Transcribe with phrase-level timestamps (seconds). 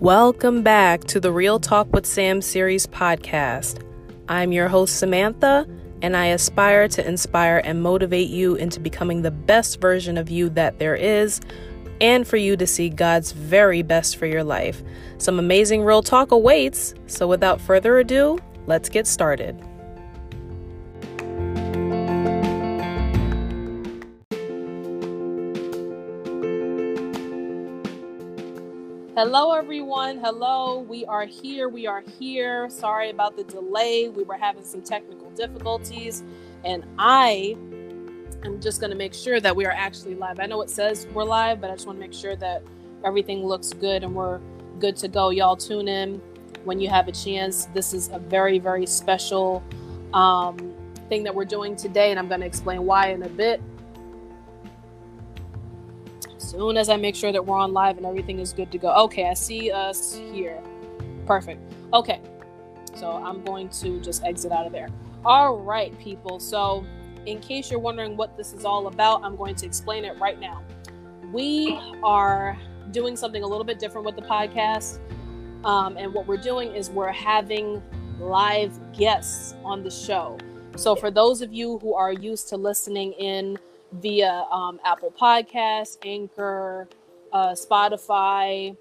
[0.00, 3.82] Welcome back to the Real Talk with Sam series podcast.
[4.28, 5.66] I'm your host, Samantha,
[6.02, 10.50] and I aspire to inspire and motivate you into becoming the best version of you
[10.50, 11.40] that there is,
[12.00, 14.84] and for you to see God's very best for your life.
[15.18, 18.38] Some amazing real talk awaits, so without further ado,
[18.68, 19.60] let's get started.
[29.18, 30.18] Hello, everyone.
[30.18, 30.78] Hello.
[30.78, 31.68] We are here.
[31.68, 32.70] We are here.
[32.70, 34.08] Sorry about the delay.
[34.08, 36.22] We were having some technical difficulties,
[36.64, 37.56] and I
[38.44, 40.38] am just going to make sure that we are actually live.
[40.38, 42.62] I know it says we're live, but I just want to make sure that
[43.04, 44.38] everything looks good and we're
[44.78, 45.30] good to go.
[45.30, 46.22] Y'all tune in
[46.62, 47.64] when you have a chance.
[47.74, 49.64] This is a very, very special
[50.14, 50.72] um,
[51.08, 53.60] thing that we're doing today, and I'm going to explain why in a bit
[56.50, 58.92] soon as I make sure that we're on live and everything is good to go.
[59.04, 60.60] Okay, I see us here.
[61.26, 61.60] Perfect.
[61.92, 62.20] Okay,
[62.94, 64.88] so I'm going to just exit out of there.
[65.24, 66.40] All right, people.
[66.40, 66.86] So,
[67.26, 70.40] in case you're wondering what this is all about, I'm going to explain it right
[70.40, 70.62] now.
[71.32, 72.56] We are
[72.92, 75.00] doing something a little bit different with the podcast.
[75.64, 77.82] Um, and what we're doing is we're having
[78.18, 80.38] live guests on the show.
[80.76, 83.58] So, for those of you who are used to listening in
[83.92, 86.88] via um, Apple Podcasts, Anchor,
[87.32, 88.76] uh, Spotify,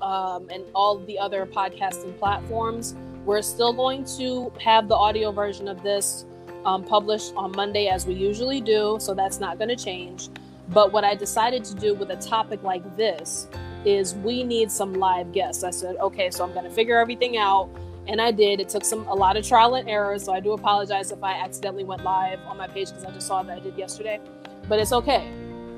[0.00, 2.94] um, and all the other podcasting platforms.
[3.24, 6.24] We're still going to have the audio version of this
[6.64, 10.28] um, published on Monday as we usually do, so that's not going to change.
[10.68, 13.48] But what I decided to do with a topic like this
[13.84, 15.64] is we need some live guests.
[15.64, 17.68] I said, okay, so I'm going to figure everything out
[18.08, 18.60] and I did.
[18.60, 21.34] It took some a lot of trial and error, so I do apologize if I
[21.34, 24.20] accidentally went live on my page because I just saw that I did yesterday.
[24.68, 25.30] But it's okay.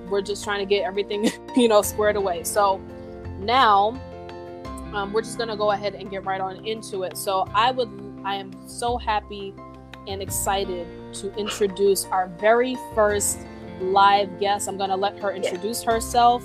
[0.08, 2.44] We're just trying to get everything, you know, squared away.
[2.44, 2.78] So
[3.38, 4.00] now
[4.94, 7.16] um, we're just gonna go ahead and get right on into it.
[7.16, 7.90] So I would,
[8.24, 9.54] I am so happy
[10.06, 13.38] and excited to introduce our very first
[13.80, 14.68] live guest.
[14.68, 16.44] I'm gonna let her introduce herself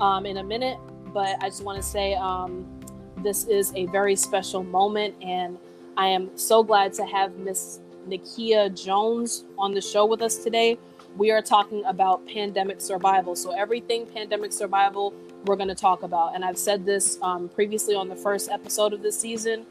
[0.00, 0.78] um, in a minute,
[1.12, 2.14] but I just want to say.
[2.14, 2.77] Um,
[3.22, 5.58] this is a very special moment, and
[5.96, 10.78] I am so glad to have Miss Nikia Jones on the show with us today.
[11.16, 13.34] We are talking about pandemic survival.
[13.34, 15.12] So, everything pandemic survival,
[15.44, 16.34] we're going to talk about.
[16.34, 19.66] And I've said this um, previously on the first episode of this season.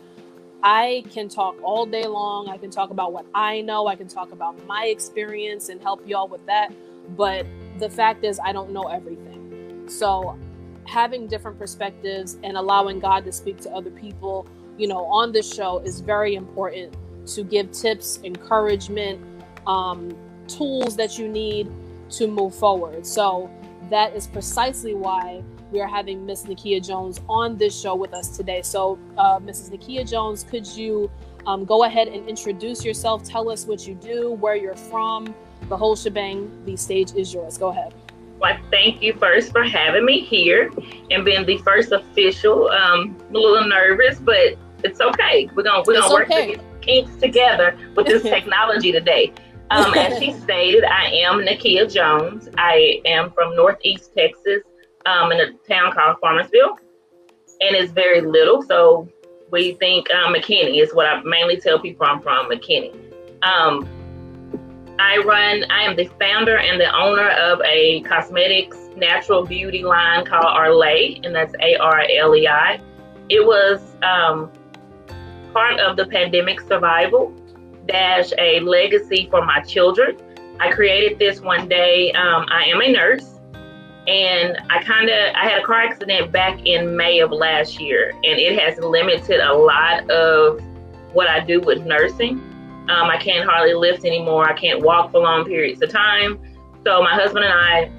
[0.64, 2.50] I can talk all day long.
[2.50, 3.88] I can talk about what I know.
[3.88, 6.74] I can talk about my experience and help y'all with that.
[7.16, 7.46] But
[7.78, 9.88] the fact is, I don't know everything.
[9.88, 10.38] So
[10.87, 15.53] having different perspectives and allowing God to speak to other people, you know, on this
[15.53, 16.95] show is very important
[17.27, 19.21] to give tips, encouragement,
[19.67, 20.15] um,
[20.47, 21.69] tools that you need
[22.11, 23.05] to move forward.
[23.05, 23.49] So
[23.89, 28.35] that is precisely why we are having Miss Nikia Jones on this show with us
[28.35, 28.61] today.
[28.61, 29.71] So, uh, Mrs.
[29.71, 31.11] Nikia Jones, could you
[31.45, 33.23] um, go ahead and introduce yourself?
[33.23, 35.35] Tell us what you do, where you're from,
[35.67, 36.49] the whole shebang.
[36.65, 37.57] The stage is yours.
[37.57, 37.93] Go ahead.
[38.39, 40.71] Well, thank you first for having me here
[41.09, 42.69] and being the first official.
[42.69, 45.49] Um, I'm a little nervous, but it's okay.
[45.55, 46.57] We're gonna we're gonna work okay.
[46.81, 49.33] kinks together with this technology today.
[49.71, 52.47] Um, as she stated, I am Nikia Jones.
[52.57, 54.61] I am from Northeast Texas,
[55.05, 56.77] um, in a town called Farmersville,
[57.61, 58.61] and it's very little.
[58.61, 59.09] So
[59.51, 62.93] we think uh, McKinney is what I mainly tell people I'm from McKinney.
[63.43, 63.87] Um,
[65.00, 70.25] I run, I am the founder and the owner of a cosmetics natural beauty line
[70.25, 72.81] called Arlei, and that's A R L E I.
[73.30, 74.52] It was um,
[75.53, 77.34] part of the pandemic survival
[77.88, 80.18] dash a legacy for my children.
[80.59, 82.12] I created this one day.
[82.14, 83.40] Um, I am a nurse,
[84.08, 88.12] and I kind of I had a car accident back in May of last year,
[88.12, 90.59] and it has limited a lot of
[91.14, 92.41] what I do with nursing.
[92.89, 94.49] Um, I can't hardly lift anymore.
[94.49, 96.39] I can't walk for long periods of time.
[96.85, 97.91] So my husband and I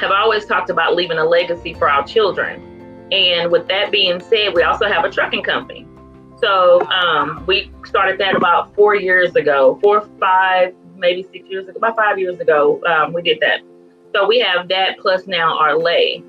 [0.00, 2.64] have always talked about leaving a legacy for our children.
[3.12, 5.86] And with that being said, we also have a trucking company.
[6.40, 11.78] So um, we started that about four years ago, four, five, maybe six years ago,
[11.78, 13.60] about five years ago, um, we did that.
[14.14, 16.22] So we have that plus now Arlei.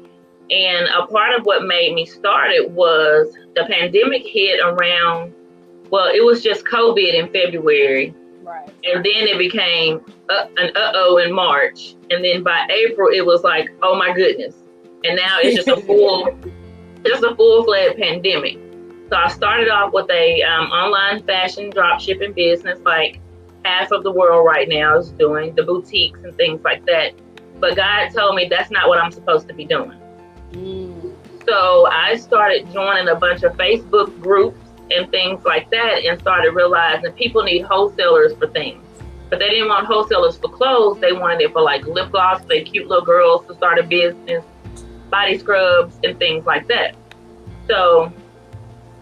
[0.52, 5.34] And a part of what made me start it was the pandemic hit around
[5.92, 8.14] well, it was just COVID in February.
[8.44, 8.68] Right.
[8.84, 11.96] And then it became uh, an uh oh in March.
[12.10, 14.56] And then by April, it was like, oh my goodness.
[15.04, 16.38] And now it's just a full,
[17.06, 18.58] just a full fledged pandemic.
[19.10, 23.20] So I started off with a um, online fashion drop shipping business, like
[23.66, 27.14] half of the world right now is doing the boutiques and things like that.
[27.60, 30.00] But God told me that's not what I'm supposed to be doing.
[30.52, 31.16] Mm.
[31.46, 36.52] So I started joining a bunch of Facebook groups and things like that and started
[36.52, 38.84] realizing people need wholesalers for things.
[39.30, 41.00] But they didn't want wholesalers for clothes.
[41.00, 44.44] They wanted it for like lip gloss, for cute little girls to start a business,
[45.10, 46.96] body scrubs, and things like that.
[47.68, 48.12] So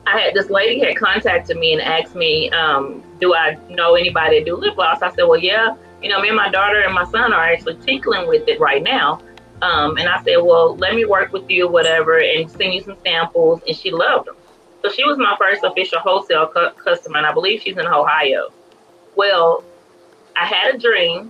[0.06, 4.40] I had this lady had contacted me and asked me, um, do I know anybody
[4.40, 5.01] that do lip gloss?
[5.01, 5.75] I said, well, yeah.
[6.01, 8.83] You know, me and my daughter and my son are actually tinkling with it right
[8.83, 9.22] now.
[9.62, 12.98] Um, and I said, well, let me work with you, whatever, and send you some
[13.04, 13.62] samples.
[13.68, 14.36] And she loved them.
[14.88, 18.54] So she was my first official wholesale cu- customer, and I believe she's in Ohio.
[19.18, 19.66] Well,
[20.38, 21.30] I had a dream,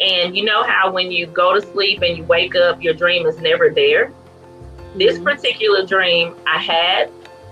[0.00, 3.26] and you know how when you go to sleep and you wake up, your dream
[3.26, 4.06] is never there.
[4.06, 4.98] Mm-hmm.
[4.98, 7.10] This particular dream I had,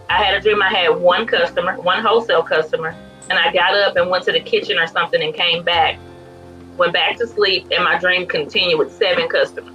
[0.09, 2.95] I had a dream I had one customer, one wholesale customer,
[3.29, 5.99] and I got up and went to the kitchen or something and came back,
[6.77, 9.75] went back to sleep, and my dream continued with seven customers.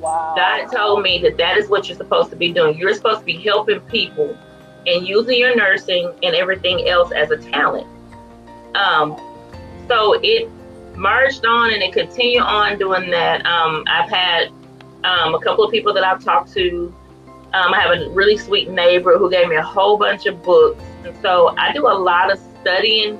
[0.00, 0.34] Wow.
[0.36, 2.76] God told me that that is what you're supposed to be doing.
[2.76, 4.36] You're supposed to be helping people
[4.86, 7.86] and using your nursing and everything else as a talent.
[8.74, 9.16] Um,
[9.88, 10.50] so it
[10.96, 13.44] merged on and it continued on doing that.
[13.46, 14.48] Um, I've had
[15.04, 16.94] um, a couple of people that I've talked to.
[17.54, 20.82] Um, I have a really sweet neighbor who gave me a whole bunch of books.
[21.04, 23.18] And so I do a lot of studying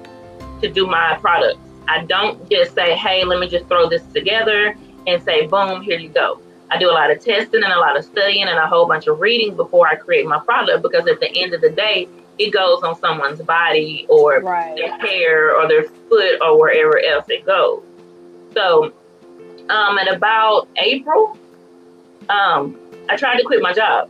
[0.62, 1.58] to do my products.
[1.88, 4.76] I don't just say, hey, let me just throw this together
[5.06, 6.40] and say, boom, here you go.
[6.72, 9.06] I do a lot of testing and a lot of studying and a whole bunch
[9.06, 12.08] of reading before I create my product because at the end of the day,
[12.38, 14.74] it goes on someone's body or right.
[14.74, 17.82] their hair or their foot or wherever else it goes.
[18.54, 18.90] So,
[19.68, 21.36] um, at about April,
[22.30, 22.78] um,
[23.10, 24.08] I tried to quit my job.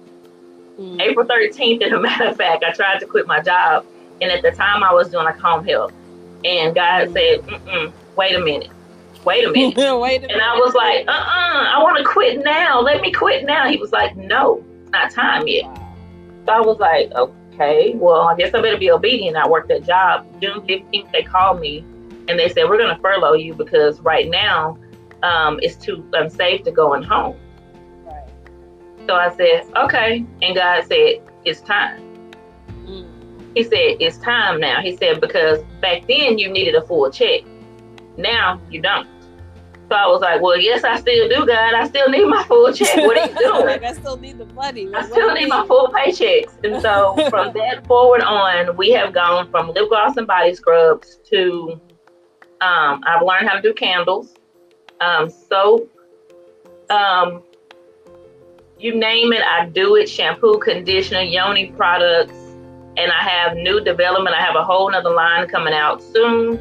[0.79, 1.01] Mm.
[1.01, 3.85] April 13th, as a matter of fact, I tried to quit my job.
[4.21, 5.93] And at the time, I was doing a home health.
[6.45, 7.13] And God mm.
[7.13, 8.71] said, wait a minute
[9.25, 9.77] wait a minute.
[9.77, 10.31] wait a minute.
[10.31, 12.81] And I was like, uh uh-uh, uh I want to quit now.
[12.81, 13.69] Let me quit now.
[13.69, 15.65] He was like, no, not time yet.
[16.47, 19.37] So I was like, okay, well, I guess I better be obedient.
[19.37, 20.27] I worked that job.
[20.41, 21.85] June 15th, they called me
[22.29, 24.79] and they said, we're going to furlough you because right now
[25.23, 27.37] um, it's too unsafe to go in home.
[28.05, 28.29] Right.
[29.07, 30.25] So I said, okay.
[30.43, 32.01] And God said, it's time.
[32.85, 33.09] Mm.
[33.55, 34.81] He said, it's time now.
[34.81, 37.43] He said, because back then you needed a full check.
[38.17, 39.09] Now you don't.
[39.93, 41.75] So I was like, well, yes, I still do, God.
[41.75, 42.97] I still need my full check.
[42.97, 43.67] What are you doing?
[43.67, 44.89] like, I still need the money.
[44.95, 46.53] I still need my full paychecks.
[46.65, 51.19] And so from that forward on, we have gone from lip gloss and body scrubs
[51.29, 51.79] to
[52.63, 54.35] um, I've learned how to do candles,
[55.01, 55.91] um, soap,
[56.89, 57.43] um,
[58.79, 60.09] you name it, I do it.
[60.09, 62.39] Shampoo, conditioner, yoni products,
[62.97, 64.35] and I have new development.
[64.35, 66.59] I have a whole nother line coming out soon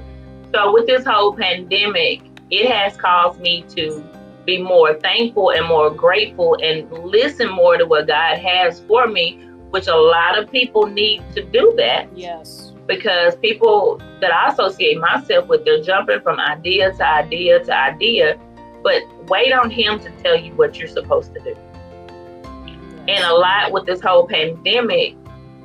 [0.53, 4.03] so with this whole pandemic, it has caused me to
[4.45, 9.37] be more thankful and more grateful and listen more to what God has for me,
[9.69, 12.07] which a lot of people need to do that.
[12.17, 12.73] Yes.
[12.87, 18.39] Because people that I associate myself with, they're jumping from idea to idea to idea,
[18.83, 21.55] but wait on Him to tell you what you're supposed to do.
[21.55, 23.05] Yes.
[23.07, 25.15] And a lot with this whole pandemic,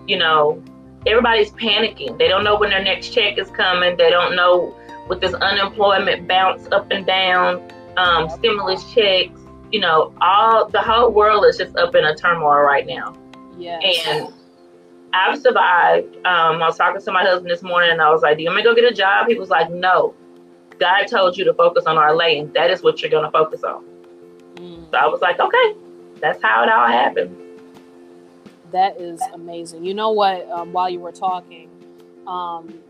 [0.07, 0.63] you know,
[1.07, 2.19] everybody's panicking.
[2.19, 3.97] They don't know when their next check is coming.
[3.97, 4.75] They don't know
[5.09, 9.41] with this unemployment bounce up and down, um, stimulus checks.
[9.73, 13.17] You know, all the whole world is just up in a turmoil right now.
[13.59, 13.79] Yeah.
[13.79, 14.33] And
[15.13, 16.15] I've survived.
[16.27, 18.49] Um, I was talking to my husband this morning, and I was like, "Do you
[18.49, 20.15] want me to go get a job?" He was like, "No.
[20.79, 22.53] God told you to focus on our lane.
[22.53, 23.83] That is what you're going to focus on."
[24.57, 24.91] Mm.
[24.91, 25.75] So I was like, "Okay,
[26.21, 27.46] that's how it all happened."
[28.73, 29.85] That is amazing.
[29.85, 30.49] You know what?
[30.51, 31.71] Um, while you were talking,
[32.27, 32.81] um,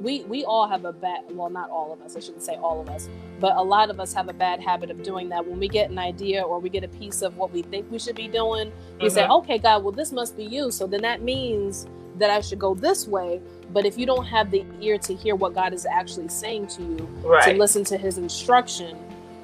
[0.00, 1.24] we we all have a bad.
[1.30, 2.16] Well, not all of us.
[2.16, 3.08] I shouldn't say all of us,
[3.40, 5.46] but a lot of us have a bad habit of doing that.
[5.46, 7.98] When we get an idea or we get a piece of what we think we
[7.98, 9.14] should be doing, we mm-hmm.
[9.14, 11.86] say, "Okay, God, well, this must be you." So then that means
[12.18, 13.40] that I should go this way.
[13.72, 16.82] But if you don't have the ear to hear what God is actually saying to
[16.82, 17.44] you, right.
[17.44, 18.98] to listen to His instruction,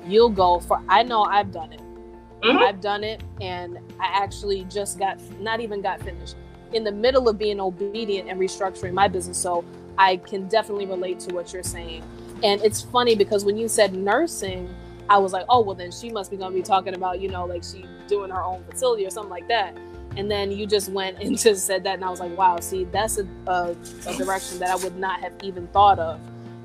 [0.07, 0.83] you'll go for.
[0.89, 1.81] I know I've done it.
[2.43, 2.59] Mm-hmm.
[2.59, 6.37] I've done it, and I actually just got not even got finished
[6.73, 9.39] in the middle of being obedient and restructuring my business.
[9.39, 9.65] So
[9.97, 12.03] I can definitely relate to what you're saying.
[12.45, 14.73] And it's funny because when you said nursing,
[15.11, 17.29] I was like, oh well, then she must be going to be talking about you
[17.29, 19.77] know like she doing her own facility or something like that.
[20.17, 22.85] And then you just went and just said that, and I was like, wow, see,
[22.85, 23.77] that's a, a,
[24.07, 26.21] a direction that I would not have even thought of.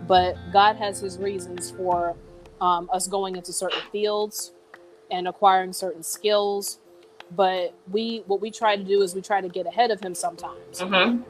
[0.08, 2.16] But God has His reasons for
[2.62, 4.53] um, us going into certain fields
[5.14, 6.80] and acquiring certain skills
[7.36, 10.14] but we what we try to do is we try to get ahead of him
[10.14, 11.22] sometimes mm-hmm.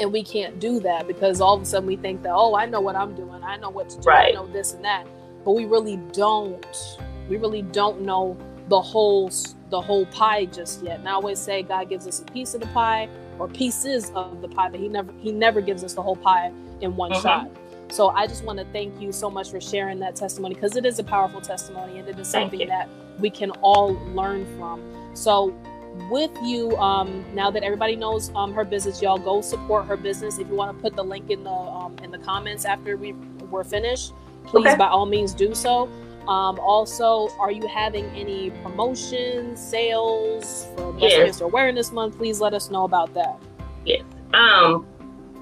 [0.00, 2.66] and we can't do that because all of a sudden we think that oh i
[2.66, 4.30] know what i'm doing i know what to do right.
[4.30, 5.06] i know this and that
[5.44, 8.36] but we really don't we really don't know
[8.68, 9.30] the whole
[9.70, 10.98] the whole pie just yet.
[11.00, 13.08] And I always say God gives us a piece of the pie
[13.38, 16.52] or pieces of the pie, but he never he never gives us the whole pie
[16.80, 17.22] in one mm-hmm.
[17.22, 17.50] shot.
[17.90, 20.84] So I just want to thank you so much for sharing that testimony because it
[20.84, 24.82] is a powerful testimony and it is something that we can all learn from.
[25.14, 25.54] So
[26.10, 30.38] with you um, now that everybody knows um, her business y'all go support her business
[30.38, 33.12] if you want to put the link in the um, in the comments after we
[33.50, 34.12] we're finished
[34.44, 34.76] please okay.
[34.76, 35.88] by all means do so
[36.28, 41.24] um, also are you having any promotions sales for breast yes.
[41.24, 43.38] cancer awareness month please let us know about that
[43.84, 44.02] yes
[44.34, 44.86] um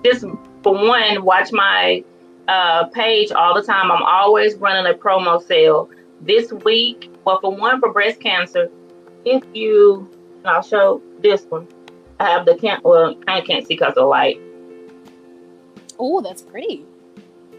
[0.04, 0.24] just
[0.62, 2.02] for one watch my
[2.48, 7.54] uh, page all the time i'm always running a promo sale this week well for
[7.54, 8.70] one for breast cancer
[9.24, 10.08] if you
[10.46, 11.66] I'll show this one.
[12.18, 14.40] I have the can't well, I can't see because of the light.
[15.98, 16.84] Oh, that's pretty.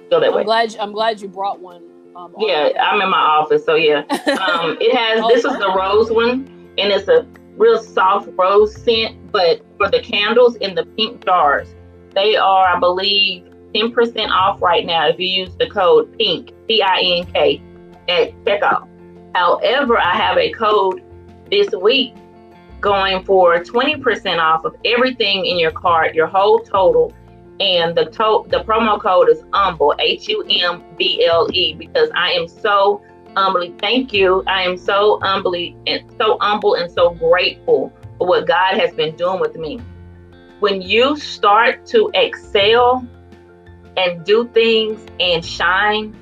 [0.09, 0.43] Go that I'm way.
[0.43, 1.83] glad I'm glad you brought one.
[2.15, 4.03] Um, yeah, I'm in my office, so yeah.
[4.09, 7.27] Um, it has oh, this is the rose one, and it's a
[7.57, 9.31] real soft rose scent.
[9.31, 11.67] But for the candles in the pink jars,
[12.15, 16.81] they are, I believe, 10% off right now if you use the code PINK, P
[16.81, 17.61] I N K,
[18.07, 18.87] at checkout.
[19.35, 21.03] However, I have a code
[21.49, 22.13] this week
[22.81, 27.13] going for 20% off of everything in your cart, your whole total.
[27.59, 32.09] And the to- the promo code is humble, H U M B L E, because
[32.15, 33.01] I am so
[33.35, 34.43] humbly thank you.
[34.47, 39.15] I am so humbly and so humble and so grateful for what God has been
[39.15, 39.79] doing with me.
[40.59, 43.07] When you start to excel
[43.97, 46.15] and do things and shine,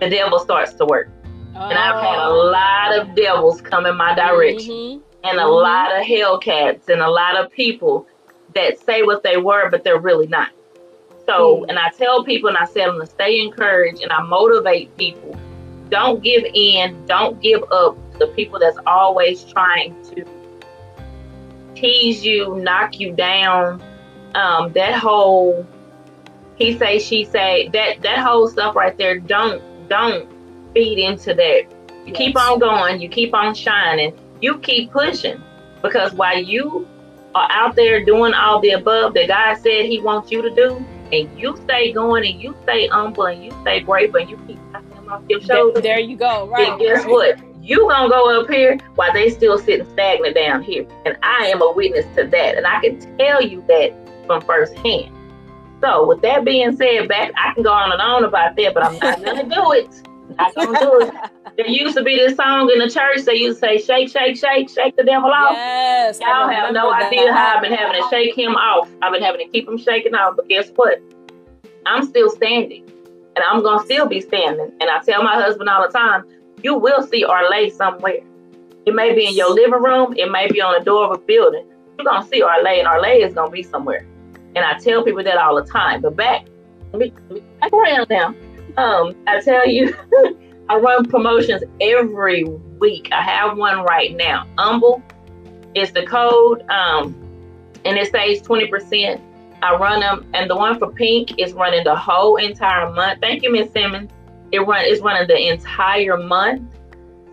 [0.00, 1.08] the devil starts to work.
[1.54, 1.68] Oh.
[1.68, 2.50] And I've had a oh.
[2.50, 4.72] lot of devils come in my direction.
[4.72, 5.50] Mm-hmm and a mm-hmm.
[5.50, 8.06] lot of Hellcats and a lot of people
[8.54, 10.50] that say what they were, but they're really not.
[11.26, 11.66] So, mm.
[11.68, 15.36] and I tell people and I tell them to stay encouraged and I motivate people.
[15.88, 20.24] Don't give in, don't give up the people that's always trying to
[21.74, 23.82] tease you, knock you down.
[24.34, 25.66] Um, that whole
[26.56, 30.28] he say, she say, that that whole stuff right there, don't don't
[30.74, 31.62] feed into that.
[32.04, 32.16] You yes.
[32.16, 35.42] keep on going, you keep on shining you keep pushing
[35.82, 36.86] because while you
[37.34, 40.84] are out there doing all the above that God said He wants you to do,
[41.12, 44.56] and you stay going and you stay humble and you stay grateful and you keep
[44.56, 45.82] him off your shoulders.
[45.82, 46.48] There you go.
[46.48, 46.68] Right.
[46.68, 47.38] And guess what?
[47.62, 51.62] You gonna go up here while they still sitting stagnant down here, and I am
[51.62, 53.92] a witness to that, and I can tell you that
[54.26, 55.15] from firsthand.
[55.82, 58.84] So, with that being said, back I can go on and on about that, but
[58.84, 59.88] I'm not gonna do it.
[60.36, 61.14] Not gonna do it.
[61.56, 63.24] There used to be this song in the church.
[63.24, 66.90] They used to say, "Shake, shake, shake, shake the devil off." Yes, y'all have no
[66.90, 67.06] that.
[67.06, 68.90] idea how I've been having to shake him off.
[69.02, 70.36] I've been having to keep him shaking off.
[70.36, 71.00] But guess what?
[71.86, 72.84] I'm still standing,
[73.36, 74.72] and I'm gonna still be standing.
[74.80, 76.24] And I tell my husband all the time,
[76.62, 78.20] "You will see Arlei somewhere.
[78.86, 80.14] It may be in your living room.
[80.16, 81.66] It may be on the door of a building.
[81.98, 84.04] You're gonna see Arlei, and Arlei is gonna be somewhere."
[84.56, 86.02] And I tell people that all the time.
[86.02, 86.46] But back,
[86.92, 88.34] let me, back around now.
[88.76, 89.94] Um, I tell you.
[90.68, 93.08] I run promotions every week.
[93.12, 94.46] I have one right now.
[94.58, 95.02] Humble
[95.74, 97.14] is the code, um,
[97.84, 99.20] and it says 20%.
[99.62, 103.20] I run them, and the one for pink is running the whole entire month.
[103.20, 104.10] Thank you, Miss Simmons.
[104.52, 106.62] It run is running the entire month.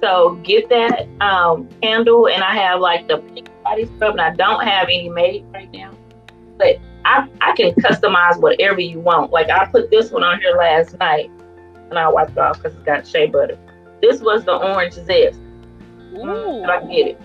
[0.01, 4.31] So get that um, candle, and I have like the pink body scrub, and I
[4.31, 5.91] don't have any made right now,
[6.57, 9.31] but I I can customize whatever you want.
[9.31, 11.29] Like I put this one on here last night
[11.89, 13.57] and I wiped it off because it's got shea butter.
[14.01, 15.39] This was the orange zest.
[16.15, 16.63] Ooh.
[16.63, 17.21] I get it.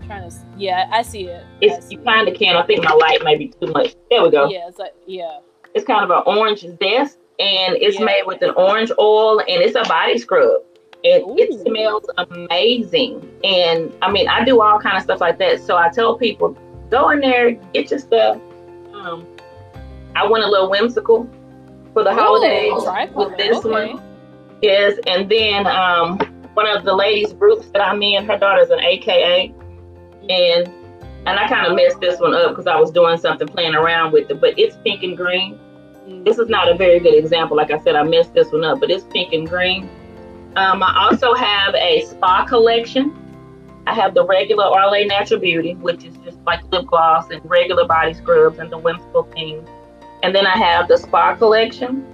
[0.00, 1.44] I'm trying to, yeah, I see it.
[1.60, 2.56] It's see you kind of can.
[2.56, 3.94] I think my light may be too much.
[4.10, 4.48] There we go.
[4.48, 5.40] Yeah, it's like yeah.
[5.74, 8.04] It's kind of an orange zest, and it's yeah.
[8.04, 10.62] made with an orange oil, and it's a body scrub,
[11.04, 13.28] and it smells amazing.
[13.42, 15.60] And I mean, I do all kind of stuff like that.
[15.60, 16.58] So I tell people,
[16.90, 18.38] go in there, get your stuff.
[19.02, 19.26] Um,
[20.14, 21.28] I went a little whimsical
[21.92, 23.68] for the Ooh, holidays with this okay.
[23.68, 24.02] one.
[24.62, 26.18] Yes, and then um,
[26.54, 29.52] one of the ladies' groups that I'm in, her daughter's an AKA,
[30.28, 30.68] and
[31.24, 34.12] and I kind of messed this one up because I was doing something playing around
[34.12, 35.58] with it, but it's pink and green.
[36.06, 36.24] Mm.
[36.24, 37.56] This is not a very good example.
[37.56, 39.88] Like I said, I messed this one up, but it's pink and green.
[40.56, 43.16] Um, I also have a spa collection.
[43.86, 47.86] I have the regular Arlei Natural Beauty, which is just like lip gloss and regular
[47.86, 49.68] body scrubs and the whimsical things.
[50.22, 52.06] And then I have the spa collection.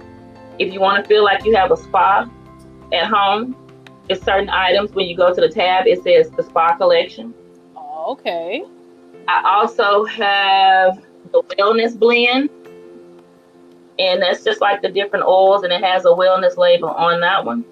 [0.57, 2.29] If you want to feel like you have a spa
[2.91, 3.55] at home,
[4.09, 4.91] it's certain items.
[4.93, 7.33] When you go to the tab, it says the spa collection.
[7.77, 8.63] Oh, okay.
[9.27, 12.49] I also have the wellness blend.
[13.99, 17.45] And that's just like the different oils, and it has a wellness label on that
[17.45, 17.65] one.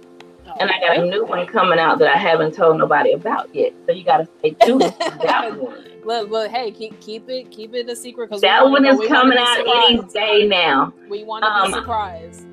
[0.60, 3.74] And I got a new one coming out that I haven't told nobody about yet.
[3.86, 5.84] So you got to stay tuned for that one.
[6.04, 9.38] Well, well, hey, keep keep it keep it a secret because that one is coming
[9.38, 10.94] out any day now.
[11.10, 12.46] We want to um, be surprised.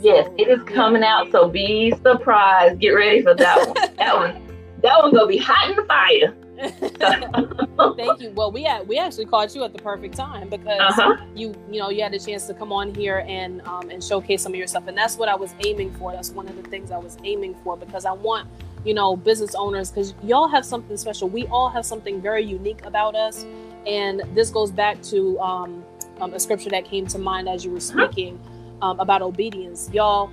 [0.00, 1.14] Yes, so, it is coming yeah.
[1.18, 1.32] out.
[1.32, 2.80] So be surprised.
[2.80, 3.96] Get ready for that one.
[3.96, 4.46] that one,
[4.82, 6.34] that one gonna be hot in the fire.
[7.96, 8.30] Thank you.
[8.34, 11.16] Well, we had we actually caught you at the perfect time because uh-huh.
[11.34, 14.42] you you know you had a chance to come on here and um, and showcase
[14.42, 16.12] some of your stuff, and that's what I was aiming for.
[16.12, 18.48] That's one of the things I was aiming for because I want
[18.84, 21.28] you know business owners because y'all have something special.
[21.28, 23.44] We all have something very unique about us,
[23.86, 25.84] and this goes back to um,
[26.20, 28.06] um, a scripture that came to mind as you were uh-huh.
[28.06, 28.40] speaking
[28.80, 30.30] um, about obedience, y'all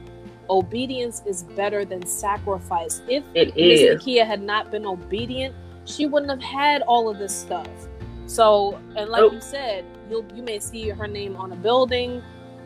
[0.50, 3.01] obedience is better than sacrifice.
[3.08, 3.56] If Ms.
[3.56, 7.68] Nikia had not been obedient, she wouldn't have had all of this stuff.
[8.25, 12.22] So, and like you said, you you may see her name on a building,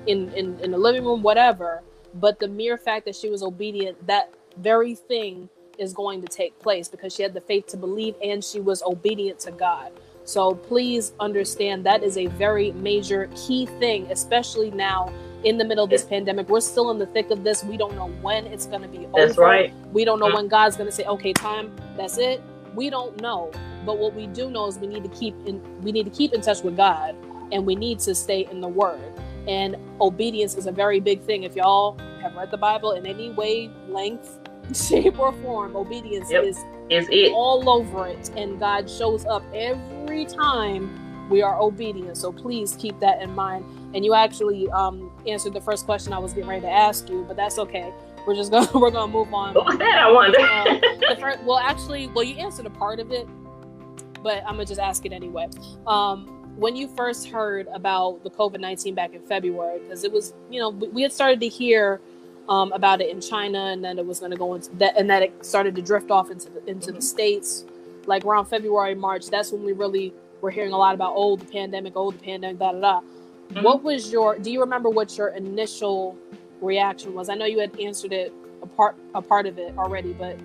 [0.05, 1.83] in, in in the living room, whatever.
[2.13, 6.57] But the mere fact that she was obedient, that very thing is going to take
[6.59, 9.91] place because she had the faith to believe and she was obedient to God.
[10.23, 15.83] So please understand that is a very major key thing, especially now in the middle
[15.83, 16.49] of this pandemic.
[16.49, 17.63] We're still in the thick of this.
[17.63, 19.27] We don't know when it's going to be over.
[19.27, 19.71] That's right.
[19.93, 20.35] We don't know mm-hmm.
[20.35, 21.71] when God's going to say, "Okay, time.
[21.95, 22.41] That's it."
[22.77, 23.51] We don't know.
[23.87, 26.31] But what we do know is we need to keep in we need to keep
[26.31, 27.15] in touch with God
[27.51, 29.11] and we need to stay in the word.
[29.47, 31.41] And obedience is a very big thing.
[31.41, 34.39] If y'all have read the Bible in any way, length,
[34.73, 36.43] shape, or form, obedience yep.
[36.43, 36.57] is
[36.89, 38.29] is it all over it.
[38.37, 42.15] And God shows up every time we are obedient.
[42.15, 43.65] So please keep that in mind.
[43.95, 47.25] And you actually um, answered the first question I was getting ready to ask you,
[47.27, 47.91] but that's okay.
[48.27, 49.53] We're just gonna we're gonna move on.
[49.53, 49.97] Was that?
[49.97, 50.39] I wonder.
[50.41, 53.25] uh, first, well, actually, well, you answered a part of it,
[54.21, 55.47] but I'm gonna just ask it anyway.
[55.87, 60.33] Um, when you first heard about the COVID nineteen back in February, because it was,
[60.51, 62.01] you know, we, we had started to hear
[62.49, 65.09] um, about it in China, and then it was going to go into that, and
[65.09, 66.95] that it started to drift off into the, into mm-hmm.
[66.97, 67.63] the states,
[68.07, 69.27] like around February, March.
[69.27, 72.59] That's when we really were hearing a lot about oh the pandemic, oh the pandemic,
[72.59, 72.99] da da da.
[72.99, 73.63] Mm-hmm.
[73.63, 74.37] What was your?
[74.37, 76.17] Do you remember what your initial
[76.61, 77.29] reaction was?
[77.29, 80.37] I know you had answered it a part a part of it already, but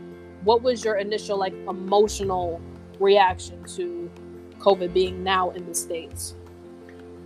[0.44, 2.61] what was your initial like emotional
[2.98, 4.11] reaction to
[4.59, 6.35] COVID being now in the states?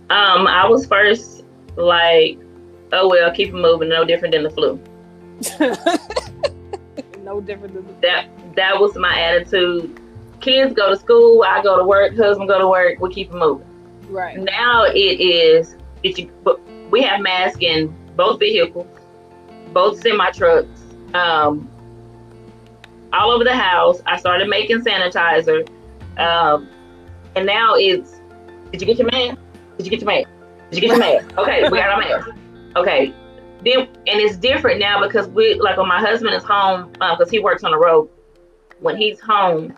[0.09, 1.43] Um, I was first
[1.75, 2.39] like,
[2.93, 3.89] oh well, keep it moving.
[3.89, 4.79] No different than the flu.
[7.23, 8.29] no different than the that.
[8.55, 10.01] That was my attitude.
[10.39, 11.43] Kids go to school.
[11.43, 12.15] I go to work.
[12.15, 12.99] Husband go to work.
[12.99, 13.67] We keep it moving.
[14.09, 14.39] Right.
[14.39, 15.75] Now it is.
[16.03, 16.31] You,
[16.89, 18.87] we have masks in both vehicles,
[19.71, 20.81] both semi trucks,
[21.13, 21.69] um,
[23.13, 24.01] all over the house.
[24.05, 25.67] I started making sanitizer,
[26.19, 26.67] um,
[27.35, 28.19] and now it's.
[28.71, 29.39] Did you get your mask?
[29.77, 30.29] Did you get your mask?
[30.69, 31.33] Did you get your mask?
[31.37, 32.29] Okay, we got our mask.
[32.75, 33.13] Okay,
[33.63, 37.29] then and it's different now because we like when my husband is home because um,
[37.29, 38.09] he works on the road.
[38.79, 39.77] When he's home,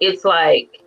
[0.00, 0.80] it's like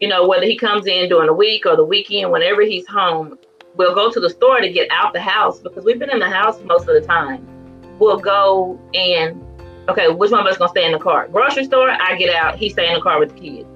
[0.00, 3.38] you know, whether he comes in during the week or the weekend, whenever he's home,
[3.76, 6.30] we'll go to the store to get out the house because we've been in the
[6.30, 7.46] house most of the time.
[7.98, 9.44] We'll go and
[9.88, 11.28] okay, which one of us gonna stay in the car?
[11.28, 13.68] Grocery store, I get out, he stay in the car with the kids.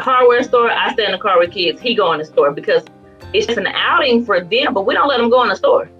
[0.00, 2.84] Hardware store, I stay in the car with kids, he go in the store because
[3.32, 5.90] it's just an outing for them, but we don't let them go in the store.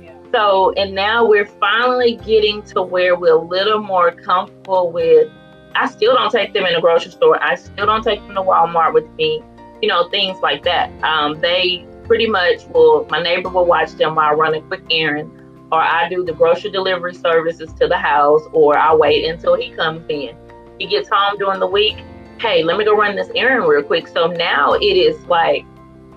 [0.00, 0.14] Yeah.
[0.32, 5.30] So, and now we're finally getting to where we're a little more comfortable with
[5.74, 7.42] I still don't take them in the grocery store.
[7.42, 9.42] I still don't take them to Walmart with me.
[9.80, 10.90] You know, things like that.
[11.04, 13.06] Um, they pretty much will.
[13.10, 15.30] My neighbor will watch them while I run a quick errand,
[15.70, 19.70] or I do the grocery delivery services to the house, or I wait until he
[19.70, 20.34] comes in.
[20.80, 21.98] He gets home during the week.
[22.40, 24.08] Hey, let me go run this errand real quick.
[24.08, 25.64] So now it is like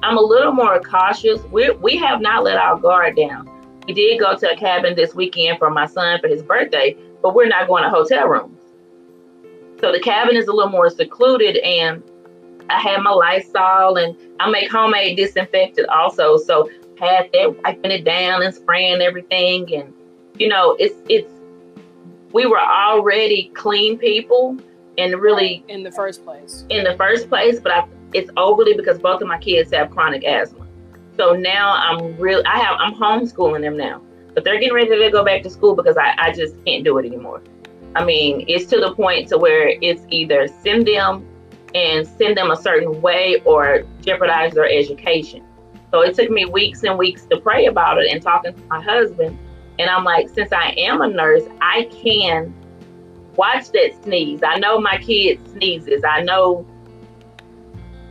[0.01, 1.43] I'm a little more cautious.
[1.51, 3.49] We we have not let our guard down.
[3.87, 7.35] We did go to a cabin this weekend for my son for his birthday, but
[7.35, 8.59] we're not going to hotel rooms.
[9.79, 12.03] So the cabin is a little more secluded and
[12.71, 16.37] I had my Lysol and I make homemade disinfectant also.
[16.37, 16.69] So
[17.01, 19.93] had that wiping it down and spraying everything and
[20.37, 21.31] you know it's it's
[22.31, 24.55] we were already clean people
[24.97, 26.63] and really in the first place.
[26.69, 30.23] in the first place but I, it's overly because both of my kids have chronic
[30.23, 30.67] asthma.
[31.17, 34.01] So now i'm really i have i'm homeschooling them now
[34.35, 36.97] but they're getting ready to go back to school because i, I just can't do
[36.99, 37.41] it anymore.
[37.93, 41.27] I mean, it's to the point to where it's either send them
[41.75, 45.43] and send them a certain way or jeopardize their education.
[45.91, 48.81] So it took me weeks and weeks to pray about it and talking to my
[48.81, 49.37] husband.
[49.79, 52.53] And I'm like, since I am a nurse, I can
[53.35, 54.41] watch that sneeze.
[54.43, 56.03] I know my kid sneezes.
[56.03, 56.65] I know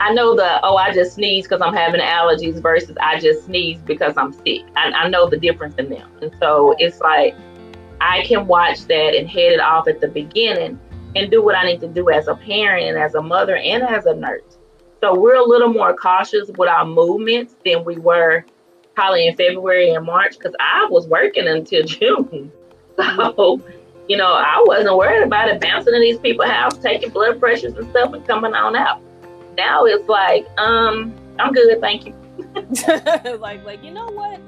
[0.01, 3.81] I know the oh I just sneeze because I'm having allergies versus I just sneeze
[3.83, 4.64] because I'm sick.
[4.75, 6.11] I, I know the difference in them.
[6.23, 7.37] And so it's like
[8.01, 10.81] I can watch that and head it off at the beginning
[11.16, 13.83] and do what I need to do as a parent and as a mother and
[13.83, 14.59] as a nurse.
[15.01, 18.44] So we're a little more cautious with our movements than we were
[18.94, 22.53] probably in February and March because I was working until June.
[22.96, 23.61] So,
[24.09, 27.75] you know, I wasn't worried about it bouncing in these people's house, taking blood pressures
[27.75, 29.01] and stuff and coming on out.
[29.57, 32.14] Now it's like, um, I'm good, thank you.
[33.38, 34.40] like, like you know what?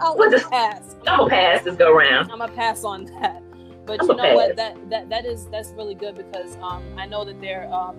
[0.00, 0.94] I'll we'll just pass.
[1.06, 2.30] I'm gonna pass this go round.
[2.30, 3.42] I'm gonna pass on that.
[3.88, 4.54] But you know what?
[4.54, 7.96] That that that is that's really good because um, I know that they're um,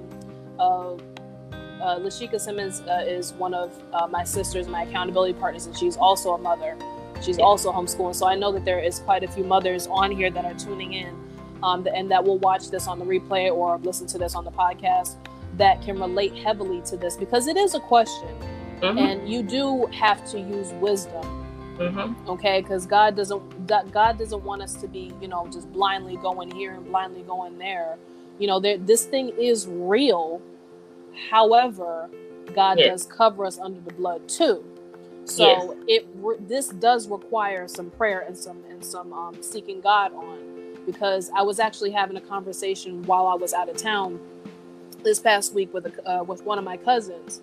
[0.60, 5.76] uh, uh, Lashika Simmons uh, is one of uh, my sisters, my accountability partners, and
[5.76, 6.78] she's also a mother.
[7.22, 7.44] She's yeah.
[7.44, 8.16] also homeschooling.
[8.16, 10.94] So I know that there is quite a few mothers on here that are tuning
[10.94, 11.30] in
[11.64, 14.52] um, and that will watch this on the replay or listen to this on the
[14.52, 15.16] podcast
[15.58, 18.30] that can relate heavily to this because it is a question.
[18.82, 18.98] Mm-hmm.
[18.98, 21.46] And you do have to use wisdom.
[21.80, 22.30] Mm-hmm.
[22.30, 26.52] Okay, because God doesn't God doesn't want us to be, you know, just blindly going
[26.52, 27.98] here and blindly going there.
[28.38, 30.42] You know, there, this thing is real,
[31.30, 32.10] However,
[32.56, 32.90] God yes.
[32.90, 34.64] does cover us under the blood too.
[35.26, 36.04] So yes.
[36.04, 41.30] it this does require some prayer and some and some um, seeking God on because
[41.36, 44.20] I was actually having a conversation while I was out of town
[45.04, 47.42] this past week with a, uh, with one of my cousins,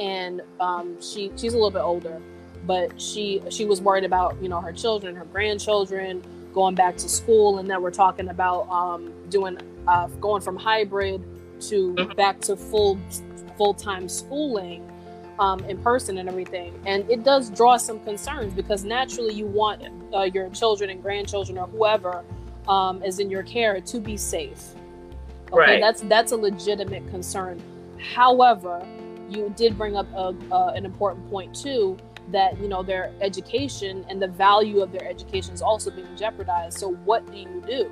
[0.00, 2.20] and um, she she's a little bit older,
[2.68, 7.08] but she she was worried about you know her children, her grandchildren going back to
[7.08, 11.24] school, and then we're talking about um, doing uh, going from hybrid
[11.62, 12.12] to mm-hmm.
[12.12, 13.00] back to full
[13.56, 14.86] full time schooling
[15.38, 16.78] um, in person and everything.
[16.84, 19.82] And it does draw some concerns because naturally you want
[20.14, 22.22] uh, your children and grandchildren or whoever
[22.68, 24.62] um, is in your care to be safe.
[25.50, 25.80] Okay, right.
[25.80, 27.62] that's that's a legitimate concern.
[28.14, 28.86] However,
[29.30, 31.96] you did bring up a, uh, an important point too
[32.32, 36.78] that you know their education and the value of their education is also being jeopardized.
[36.78, 37.90] So what do you do?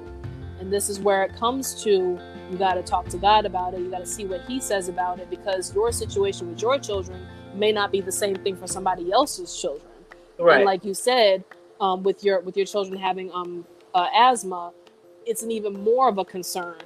[0.59, 2.19] And this is where it comes to
[2.51, 3.81] you got to talk to God about it.
[3.81, 7.27] You got to see what He says about it because your situation with your children
[7.55, 9.91] may not be the same thing for somebody else's children.
[10.39, 10.57] Right.
[10.57, 11.45] And like you said,
[11.81, 14.73] um, with your with your children having um, uh, asthma,
[15.27, 16.79] it's an even more of a concern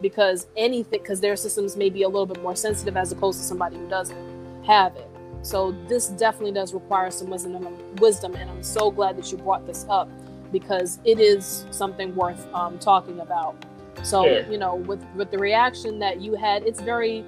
[0.00, 3.44] because anything because their systems may be a little bit more sensitive as opposed to
[3.44, 5.07] somebody who doesn't have it.
[5.42, 9.38] So this definitely does require some wisdom and wisdom, and I'm so glad that you
[9.38, 10.08] brought this up
[10.52, 13.56] because it is something worth um, talking about.
[14.02, 14.48] So yeah.
[14.48, 17.24] you know, with with the reaction that you had, it's very.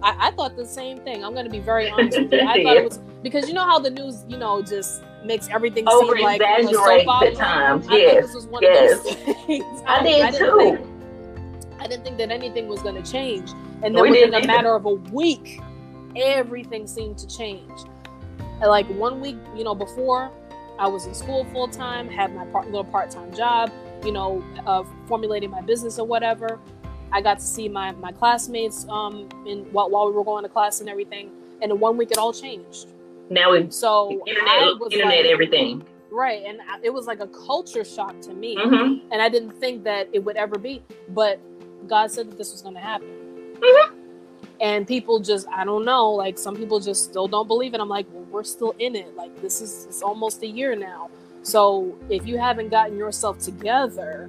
[0.00, 1.24] I, I thought the same thing.
[1.24, 2.40] I'm going to be very honest with you.
[2.40, 5.88] I thought it was because you know how the news, you know, just makes everything
[5.88, 7.34] Over seem like a soap opera.
[7.34, 7.86] times.
[7.90, 9.06] Yes, yes.
[9.48, 10.56] I, I did I too.
[10.58, 13.50] Think, I didn't think that anything was going to change,
[13.82, 15.60] and then we within a matter of a week,
[16.16, 17.70] everything seemed to change.
[18.60, 20.30] And like one week, you know, before
[20.78, 23.72] I was in school full time, had my part, little part time job,
[24.04, 26.58] you know, uh, formulating my business or whatever.
[27.10, 30.48] I got to see my, my classmates um, in while, while we were going to
[30.48, 31.30] class and everything.
[31.62, 32.88] And in one week, it all changed.
[33.30, 35.84] Now we so internet, internet like, everything.
[36.10, 39.12] Right, and it was like a culture shock to me, mm-hmm.
[39.12, 40.82] and I didn't think that it would ever be.
[41.10, 41.38] But
[41.86, 43.08] God said that this was going to happen.
[43.54, 43.97] Mm-hmm.
[44.60, 47.80] And people just, I don't know, like some people just still don't believe it.
[47.80, 49.14] I'm like, well, we're still in it.
[49.16, 51.10] Like this is it's almost a year now.
[51.42, 54.28] So if you haven't gotten yourself together,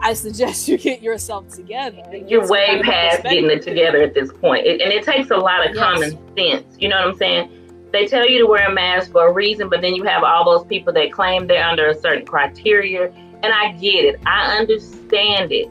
[0.00, 2.02] I suggest you get yourself together.
[2.26, 4.66] You're way past getting it together at this point.
[4.66, 5.84] It, and it takes a lot of yes.
[5.84, 6.76] common sense.
[6.78, 7.54] You know what I'm saying?
[7.92, 10.44] They tell you to wear a mask for a reason, but then you have all
[10.44, 13.10] those people that claim they're under a certain criteria.
[13.42, 14.20] And I get it.
[14.26, 15.70] I understand it.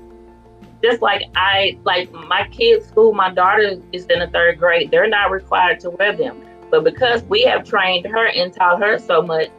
[0.84, 4.92] Just like I like my kids' school, my daughter is in the third grade.
[4.92, 6.44] They're not required to wear them.
[6.70, 9.50] But because we have trained her and taught her so much,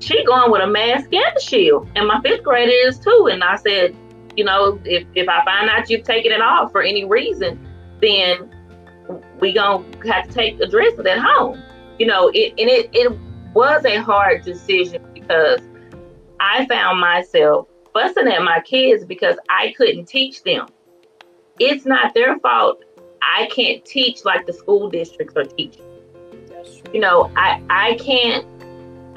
[0.00, 3.28] she going with a mask and a shield, and my fifth grader is too.
[3.30, 3.96] And I said,
[4.36, 7.58] you know, if if I find out you've taken it off for any reason,
[8.00, 8.54] then
[9.40, 11.60] we gonna have to take addresses at home.
[11.98, 13.12] You know, it and it it
[13.54, 15.60] was a hard decision because
[16.38, 17.66] I found myself
[17.98, 20.66] fussing at my kids because I couldn't teach them.
[21.58, 22.84] It's not their fault.
[23.22, 25.84] I can't teach like the school districts are teaching.
[26.92, 28.46] You know, I I can't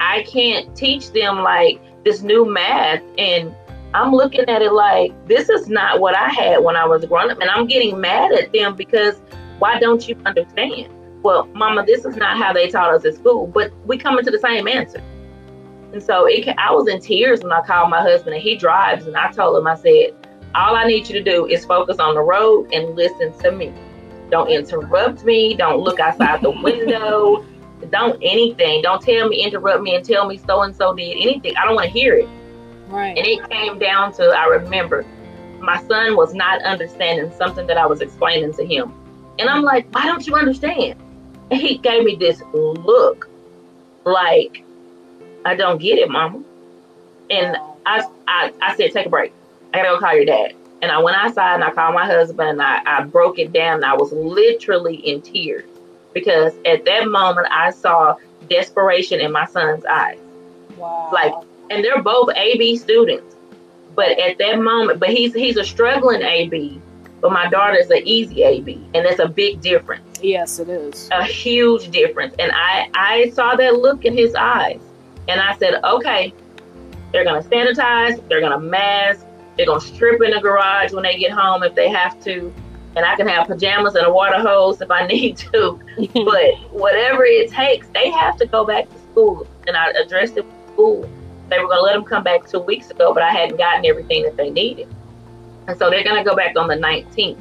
[0.00, 3.54] I can't teach them like this new math and
[3.94, 7.30] I'm looking at it like this is not what I had when I was growing
[7.30, 9.20] up and I'm getting mad at them because
[9.60, 10.92] why don't you understand?
[11.22, 14.32] Well, mama, this is not how they taught us at school, but we come into
[14.32, 15.00] the same answer.
[15.92, 19.06] And so it, I was in tears when I called my husband and he drives
[19.06, 20.14] and I told him, I said,
[20.54, 23.72] all I need you to do is focus on the road and listen to me.
[24.30, 25.54] Don't interrupt me.
[25.54, 27.44] Don't look outside the window.
[27.90, 28.82] Don't anything.
[28.82, 31.56] Don't tell me, interrupt me, and tell me so and so did anything.
[31.56, 32.28] I don't want to hear it.
[32.88, 33.16] Right.
[33.16, 35.04] And it came down to I remember
[35.60, 38.92] my son was not understanding something that I was explaining to him.
[39.38, 41.00] And I'm like, why don't you understand?
[41.50, 43.28] And he gave me this look
[44.04, 44.64] like,
[45.44, 46.42] I don't get it, mama.
[47.30, 49.32] And I, I, I said, take a break.
[49.72, 50.54] I gotta go call your dad.
[50.82, 53.76] And I went outside and I called my husband and I, I broke it down.
[53.76, 55.64] And I was literally in tears
[56.12, 58.16] because at that moment I saw
[58.48, 60.18] desperation in my son's eyes.
[60.76, 61.10] Wow.
[61.12, 61.32] Like,
[61.70, 63.36] and they're both AB students.
[63.94, 66.80] But at that moment, but he's he's a struggling AB,
[67.20, 70.18] but my daughter's an easy AB, and that's a big difference.
[70.22, 71.10] Yes, it is.
[71.12, 72.34] A huge difference.
[72.38, 74.80] And I I saw that look in his eyes,
[75.28, 76.32] and I said, okay,
[77.12, 81.32] they're gonna sanitize, they're gonna mask, they're gonna strip in the garage when they get
[81.32, 82.52] home if they have to,
[82.96, 85.78] and I can have pajamas and a water hose if I need to.
[85.96, 90.44] but whatever it takes, they have to go back to school, and I addressed it
[90.44, 91.08] with school
[91.52, 93.84] they were going to let them come back two weeks ago, but I hadn't gotten
[93.84, 94.88] everything that they needed.
[95.68, 97.36] And so they're going to go back on the 19th.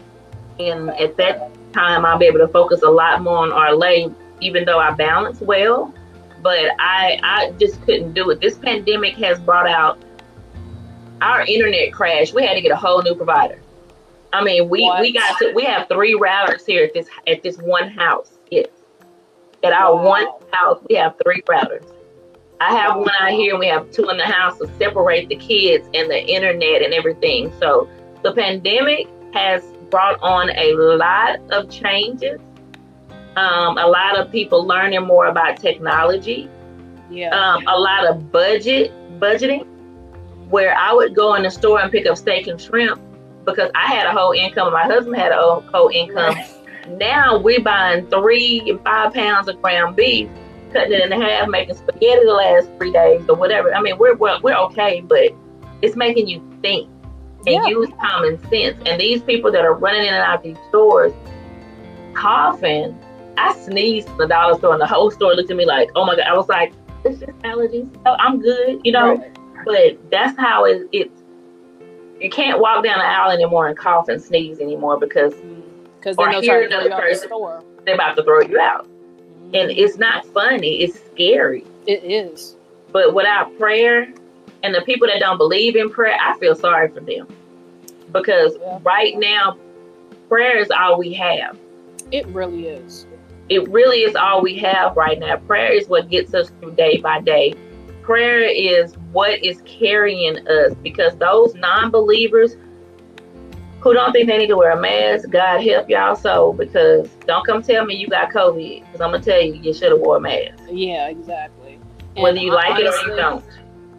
[0.59, 4.15] And at that time, I'll be able to focus a lot more on our lane,
[4.41, 5.93] even though I balance well.
[6.41, 8.41] But I, I just couldn't do it.
[8.41, 10.03] This pandemic has brought out
[11.21, 12.33] our internet crash.
[12.33, 13.61] We had to get a whole new provider.
[14.33, 15.01] I mean, we, what?
[15.01, 18.37] we got to, we have three routers here at this at this one house.
[18.49, 18.67] Yes,
[19.63, 20.07] at our wow.
[20.07, 21.85] one house, we have three routers.
[22.59, 25.35] I have one out here, and we have two in the house to separate the
[25.35, 27.51] kids and the internet and everything.
[27.59, 27.89] So
[28.23, 32.39] the pandemic has brought on a lot of changes.
[33.35, 36.49] Um, a lot of people learning more about technology.
[37.09, 37.29] Yeah.
[37.29, 39.65] Um, a lot of budget budgeting,
[40.49, 43.01] where I would go in the store and pick up steak and shrimp
[43.45, 44.73] because I had a whole income.
[44.73, 46.35] My husband had a whole income.
[46.97, 50.29] now we're buying three and five pounds of ground beef
[50.73, 53.73] cutting it in half, making spaghetti the last three days or whatever.
[53.73, 55.31] I mean, we're we're, we're okay, but
[55.81, 56.89] it's making you think
[57.45, 57.67] and yeah.
[57.67, 58.77] use common sense.
[58.85, 61.13] And these people that are running in and out these stores
[62.13, 62.97] coughing,
[63.37, 66.05] I sneezed in the dollar store, and the whole store looked at me like, "Oh
[66.05, 67.89] my god!" I was like, "It's just allergies.
[68.05, 69.15] Oh, I'm good," you know.
[69.15, 69.37] Right.
[69.65, 71.23] But that's how it, it's.
[72.19, 75.33] You can't walk down the aisle anymore and cough and sneeze anymore because
[76.01, 76.31] because mm.
[76.31, 78.87] they're hear another person, the they're about to throw you out
[79.53, 82.55] and it's not funny it's scary it is
[82.91, 84.07] but without prayer
[84.63, 87.27] and the people that don't believe in prayer i feel sorry for them
[88.11, 88.79] because yeah.
[88.83, 89.57] right now
[90.29, 91.57] prayer is all we have
[92.11, 93.05] it really is
[93.51, 96.97] it really is all we have right now prayer is what gets us through day
[96.97, 97.53] by day
[98.01, 102.55] prayer is what is carrying us because those non-believers
[103.81, 107.45] who don't think they need to wear a mask, God help y'all so because don't
[107.45, 110.17] come tell me you got COVID because I'm gonna tell you you should have wore
[110.17, 110.63] a mask.
[110.69, 111.79] Yeah, exactly.
[112.15, 113.43] And Whether you like it or you don't.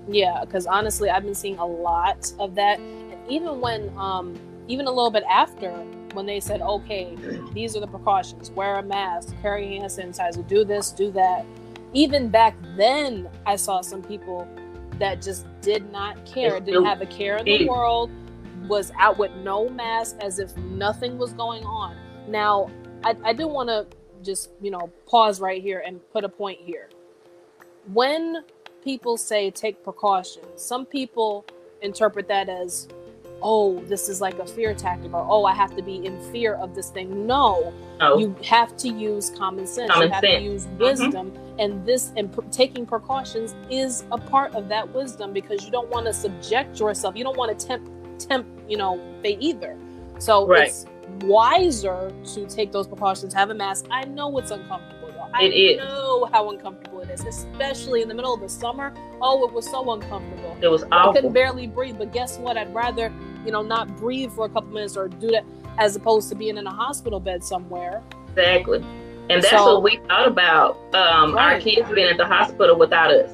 [0.09, 2.79] Yeah, because honestly, I've been seeing a lot of that.
[2.79, 4.39] And even when, um,
[4.69, 5.85] even a little bit after,
[6.15, 7.17] when they said, okay,
[7.53, 11.45] these are the precautions: wear a mask, carry a hand sanitizer, do this, do that.
[11.93, 14.49] Even back then, I saw some people
[14.99, 18.11] that just did not care, didn't have a care in the world
[18.69, 21.97] was out with no mask as if nothing was going on.
[22.29, 22.71] Now,
[23.05, 23.87] I, I do want to
[24.23, 26.89] just, you know, pause right here and put a point here.
[27.93, 28.45] When
[28.85, 31.45] people say take precautions, some people
[31.81, 32.89] interpret that as,
[33.43, 36.55] oh, this is like a fear tactic, or oh, I have to be in fear
[36.55, 37.27] of this thing.
[37.27, 38.19] No, oh.
[38.19, 39.91] you have to use common sense.
[39.91, 40.39] Common you have sense.
[40.39, 40.79] to use mm-hmm.
[40.79, 41.61] wisdom, mm-hmm.
[41.61, 45.91] and this and p- taking precautions is a part of that wisdom because you don't
[45.91, 47.17] want to subject yourself.
[47.17, 49.77] You don't want to tempt tempt, you know, they either.
[50.19, 50.69] So right.
[50.69, 50.87] it's
[51.23, 53.87] wiser to take those precautions, have a mask.
[53.91, 55.03] I know it's uncomfortable.
[55.35, 58.93] I it know how uncomfortable it is, especially in the middle of the summer.
[59.21, 60.57] Oh, it was so uncomfortable.
[60.61, 61.11] It was awful.
[61.11, 61.97] I couldn't barely breathe.
[61.99, 62.57] But guess what?
[62.57, 63.13] I'd rather,
[63.45, 65.45] you know, not breathe for a couple minutes or do that
[65.79, 68.03] as opposed to being in a hospital bed somewhere.
[68.29, 68.79] Exactly.
[69.31, 71.55] And that's so, what we thought about um, right.
[71.55, 73.31] our kids being at the hospital without us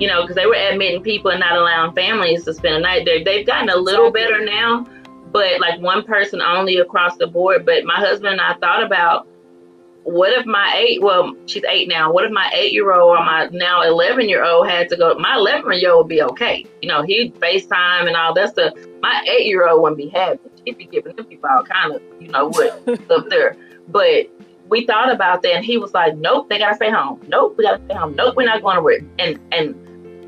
[0.00, 3.04] you know, because they were admitting people and not allowing families to spend a night
[3.04, 3.22] there.
[3.22, 4.86] They've gotten a little better now,
[5.30, 7.66] but like one person only across the board.
[7.66, 9.28] But my husband and I thought about
[10.04, 12.12] what if my eight, well, she's eight now.
[12.12, 15.14] What if my eight year old or my now 11 year old had to go?
[15.18, 16.66] My 11 year old would be okay.
[16.82, 18.74] You know, he'd FaceTime and all that stuff.
[19.00, 20.40] My eight year old wouldn't be happy.
[20.64, 23.56] He'd be giving them people all kind of, you know, what up there.
[23.88, 24.30] But
[24.68, 27.20] we thought about that and he was like, nope, they got to stay home.
[27.28, 28.14] Nope, we got to stay home.
[28.14, 29.02] Nope, we're not going to work.
[29.18, 29.74] And, and,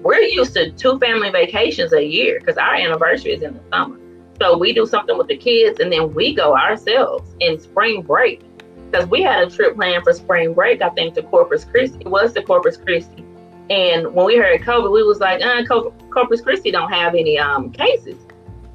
[0.03, 3.97] we're used to two family vacations a year because our anniversary is in the summer.
[4.41, 8.43] So we do something with the kids and then we go ourselves in spring break.
[8.93, 12.01] Because we had a trip planned for spring break, I think to Corpus Christi.
[12.01, 13.25] It was to Corpus Christi.
[13.71, 15.65] And when we heard COVID, we was like, uh,
[16.11, 18.19] Corpus Christi don't have any um, cases.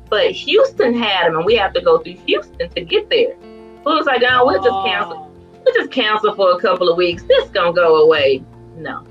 [0.10, 3.36] But Houston had them, and we have to go through Houston to get there.
[3.84, 5.32] So it was like, oh, we'll just cancel.
[5.64, 7.24] We'll just cancel for a couple of weeks.
[7.24, 8.44] This gonna go away.
[8.76, 9.04] No.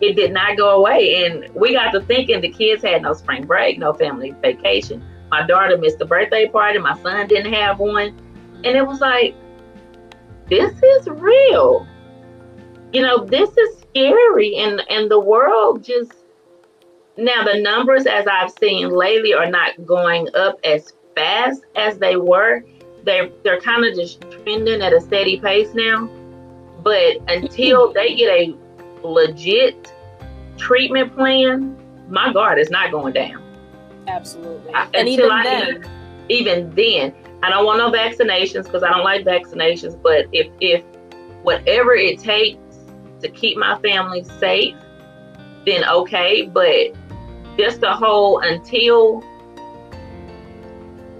[0.00, 1.24] It did not go away.
[1.24, 5.02] And we got to thinking the kids had no spring break, no family vacation.
[5.30, 6.78] My daughter missed the birthday party.
[6.78, 8.14] My son didn't have one.
[8.64, 9.34] And it was like,
[10.48, 11.86] this is real.
[12.92, 14.56] You know, this is scary.
[14.56, 16.12] And, and the world just,
[17.16, 22.16] now the numbers as I've seen lately are not going up as fast as they
[22.16, 22.62] were.
[23.04, 26.08] They're, they're kind of just trending at a steady pace now.
[26.82, 27.94] But until mm-hmm.
[27.94, 28.56] they get a
[29.06, 29.92] legit
[30.56, 31.76] treatment plan,
[32.08, 33.42] my guard is not going down.
[34.06, 34.74] Absolutely.
[34.74, 35.90] I, and even I, then,
[36.28, 40.00] even then, I don't want no vaccinations because I don't like vaccinations.
[40.00, 40.84] But if if
[41.42, 42.58] whatever it takes
[43.20, 44.76] to keep my family safe,
[45.66, 46.46] then okay.
[46.46, 46.94] But
[47.58, 49.22] just the whole until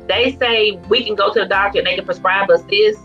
[0.08, 2.96] they say we can go to the doctor and they can prescribe us this,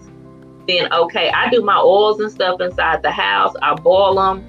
[0.68, 1.30] then okay.
[1.30, 3.56] I do my oils and stuff inside the house.
[3.62, 4.46] I boil them.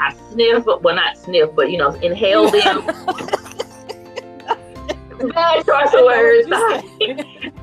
[0.00, 2.88] I sniff, well, not sniff, but you know, inhale them.
[5.18, 6.48] Bad choice of words.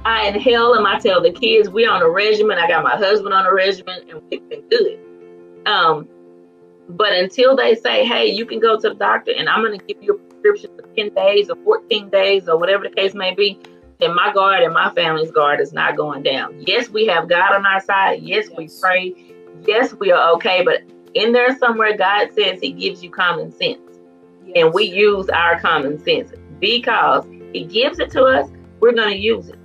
[0.05, 0.85] I inhale them.
[0.85, 2.57] I tell the kids we on a regimen.
[2.57, 4.99] I got my husband on a regimen, and we've been good.
[5.65, 6.07] Um,
[6.89, 9.85] but until they say, "Hey, you can go to the doctor, and I'm going to
[9.85, 13.33] give you a prescription for 10 days or 14 days or whatever the case may
[13.33, 13.59] be,"
[13.99, 16.55] then my guard and my family's guard is not going down.
[16.59, 18.21] Yes, we have God on our side.
[18.21, 18.57] Yes, yes.
[18.57, 19.15] we pray.
[19.65, 20.61] Yes, we are okay.
[20.63, 20.81] But
[21.13, 23.79] in there somewhere, God says He gives you common sense.
[24.45, 24.57] Yes.
[24.57, 28.49] And we use our common sense because He gives it to us,
[28.81, 29.57] we're going to use it.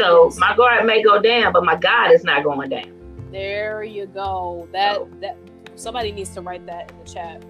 [0.00, 2.92] So my guard may go down, but my God is not going down.
[3.30, 4.68] There you go.
[4.72, 5.36] That so, that
[5.76, 7.44] somebody needs to write that in the chat.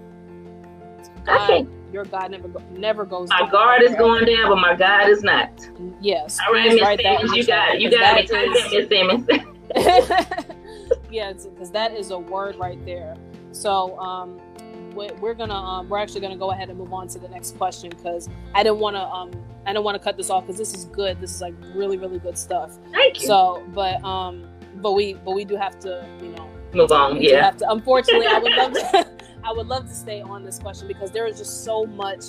[1.25, 3.29] God, your God never go, never goes.
[3.29, 3.45] Down.
[3.45, 5.67] My guard is going down, but my God is not.
[5.99, 6.37] Yes.
[6.45, 8.49] All right, Miss Simmons, you got you got me.
[8.71, 9.27] Miss Simmons.
[11.09, 13.15] yeah, because that is a word right there.
[13.51, 14.39] So um,
[14.93, 17.89] we're gonna um, we're actually gonna go ahead and move on to the next question
[17.89, 19.31] because I didn't want to um
[19.65, 21.19] I don't want to cut this off because this is good.
[21.21, 22.77] This is like really really good stuff.
[22.91, 23.27] Thank you.
[23.27, 27.21] So, but um, but we but we do have to you know move on.
[27.21, 27.51] Yeah.
[27.51, 29.07] To, unfortunately, I would love to
[29.43, 32.23] I would love to stay on this question because there is just so much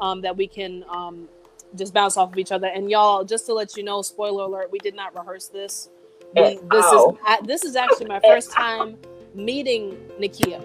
[0.00, 1.28] um that we can um
[1.76, 2.68] just bounce off of each other.
[2.68, 5.90] And y'all, just to let you know, spoiler alert, we did not rehearse this
[6.34, 7.18] this oh.
[7.40, 8.96] is this is actually my first time
[9.34, 10.62] meeting Nikia.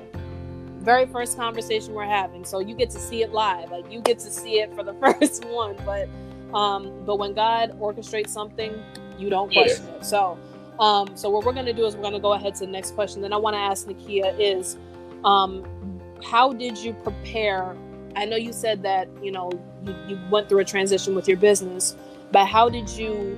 [0.90, 2.44] Very first conversation we're having.
[2.44, 3.70] So you get to see it live.
[3.70, 5.76] Like you get to see it for the first one.
[5.86, 6.10] But
[6.58, 8.74] um, but when God orchestrates something,
[9.16, 9.98] you don't question yeah.
[9.98, 10.04] it.
[10.04, 10.40] So
[10.80, 13.22] um, so what we're gonna do is we're gonna go ahead to the next question.
[13.22, 14.78] Then I want to ask Nikia is
[15.24, 15.64] um,
[16.24, 17.78] how did you prepare?
[18.16, 19.52] I know you said that you know
[19.86, 21.96] you, you went through a transition with your business,
[22.32, 23.38] but how did you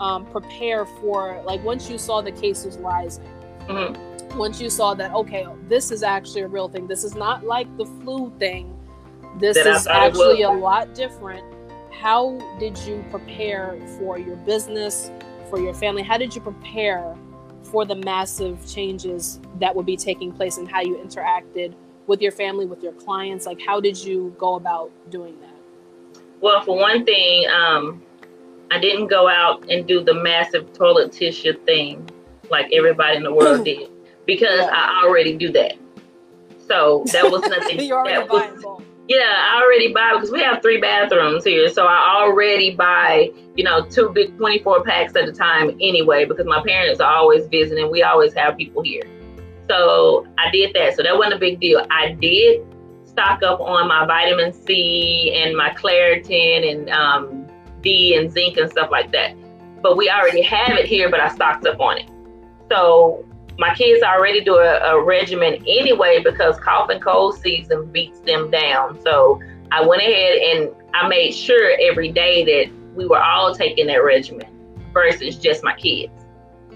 [0.00, 3.28] um, prepare for like once you saw the cases rising
[3.68, 4.07] mm-hmm.
[4.36, 6.86] Once you saw that okay this is actually a real thing.
[6.86, 8.74] This is not like the flu thing.
[9.38, 11.44] This is actually a lot different.
[11.92, 15.10] How did you prepare for your business
[15.50, 16.02] for your family?
[16.02, 17.16] How did you prepare
[17.62, 21.74] for the massive changes that would be taking place and how you interacted
[22.06, 23.46] with your family with your clients?
[23.46, 26.22] Like how did you go about doing that?
[26.40, 28.02] Well for one thing um,
[28.70, 32.08] I didn't go out and do the massive toilet tissue thing
[32.50, 33.90] like everybody in the world did
[34.28, 34.70] because yeah.
[34.72, 35.72] I already do that.
[36.68, 37.80] So that was nothing.
[37.80, 41.68] you already that was, yeah, I already buy because we have three bathrooms here.
[41.70, 46.46] So I already buy, you know, two big 24 packs at a time anyway because
[46.46, 47.90] my parents are always visiting.
[47.90, 49.02] We always have people here.
[49.70, 50.94] So I did that.
[50.94, 51.84] So that wasn't a big deal.
[51.90, 52.66] I did
[53.06, 57.46] stock up on my vitamin C and my Claritin and um,
[57.80, 59.34] D and zinc and stuff like that.
[59.82, 62.10] But we already have it here, but I stocked up on it.
[62.70, 63.24] So
[63.58, 68.50] my kids already do a, a regimen anyway because cough and cold season beats them
[68.50, 69.00] down.
[69.02, 69.40] So
[69.72, 74.04] I went ahead and I made sure every day that we were all taking that
[74.04, 74.46] regimen
[74.92, 76.12] versus just my kids.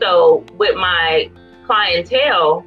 [0.01, 1.31] So with my
[1.67, 2.67] clientele,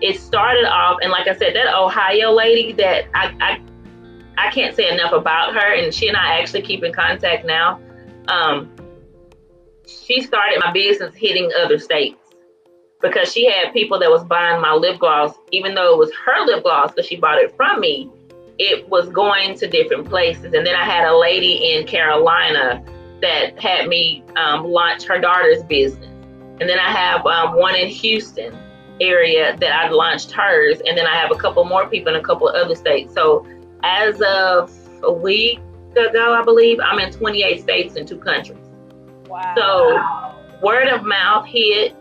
[0.00, 3.60] it started off, and like I said, that Ohio lady that I, I
[4.38, 7.80] I can't say enough about her, and she and I actually keep in contact now.
[8.28, 8.70] Um,
[9.86, 12.19] she started my business hitting other states
[13.00, 16.44] because she had people that was buying my lip gloss, even though it was her
[16.46, 18.10] lip gloss because she bought it from me.
[18.58, 22.84] It was going to different places, and then I had a lady in Carolina
[23.22, 26.06] that had me um, launch her daughter's business,
[26.60, 28.54] and then I have um, one in Houston,
[29.00, 32.22] area that I launched hers, and then I have a couple more people in a
[32.22, 33.14] couple of other states.
[33.14, 33.46] So
[33.82, 34.70] as of
[35.02, 35.58] a week
[35.92, 38.58] ago, I believe I'm in 28 states and two countries.
[39.26, 39.54] Wow.
[39.56, 41.96] So word of mouth hit.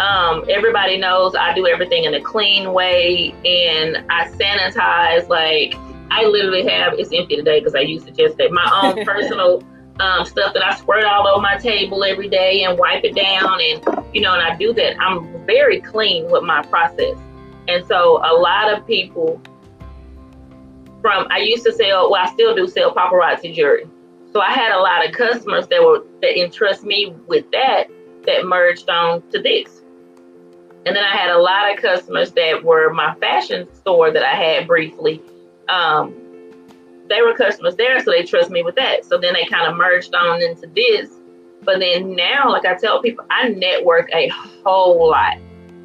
[0.00, 5.28] Um, everybody knows I do everything in a clean way, and I sanitize.
[5.28, 5.74] Like
[6.10, 9.62] I literally have it's empty today because I used to just take my own personal
[10.00, 13.60] um, stuff that I squirt all over my table every day and wipe it down,
[13.60, 14.98] and you know, and I do that.
[15.02, 17.18] I'm very clean with my process,
[17.68, 19.38] and so a lot of people
[21.02, 23.86] from I used to sell, well, I still do sell paparazzi jewelry.
[24.32, 27.88] So I had a lot of customers that were that entrust me with that
[28.24, 29.79] that merged on to this.
[30.86, 34.34] And then I had a lot of customers that were my fashion store that I
[34.34, 35.22] had briefly.
[35.68, 36.14] Um,
[37.08, 39.04] they were customers there, so they trust me with that.
[39.04, 41.10] So then they kind of merged on into this.
[41.62, 44.28] But then now, like I tell people, I network a
[44.64, 45.36] whole lot.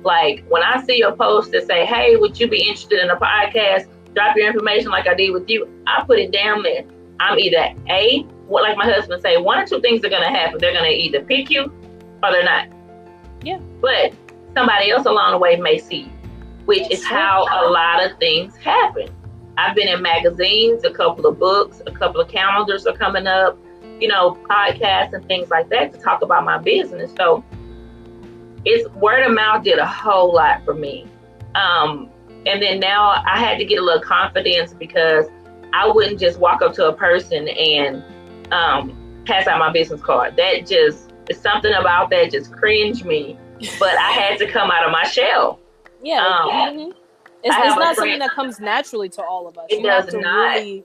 [0.04, 3.18] Like when I see a post that say, "Hey, would you be interested in a
[3.18, 5.68] podcast?" Drop your information like I did with you.
[5.88, 6.86] I put it down there.
[7.20, 10.60] I'm either a, what like my husband say, one or two things are gonna happen.
[10.60, 11.64] They're gonna either pick you
[12.24, 12.70] or they're not.
[13.44, 13.60] Yeah.
[13.82, 14.14] But
[14.56, 16.30] somebody else along the way may see you,
[16.66, 19.10] which is how a lot of things happen.
[19.58, 23.58] I've been in magazines, a couple of books, a couple of calendars are coming up,
[24.00, 27.12] you know, podcasts and things like that to talk about my business.
[27.16, 27.44] So
[28.66, 31.06] it's word of mouth did a whole lot for me.
[31.54, 32.10] Um,
[32.46, 35.26] and then now I had to get a little confidence because
[35.74, 38.04] I wouldn't just walk up to a person and
[38.52, 40.36] um, pass out my business card.
[40.36, 43.38] That just something about that just cringe me.
[43.80, 45.60] But I had to come out of my shell.
[46.04, 46.26] Yeah.
[46.26, 46.92] Um, mm-hmm.
[47.44, 49.66] It's, it's not something that comes naturally to all of us.
[49.70, 50.56] It you does not.
[50.56, 50.84] Really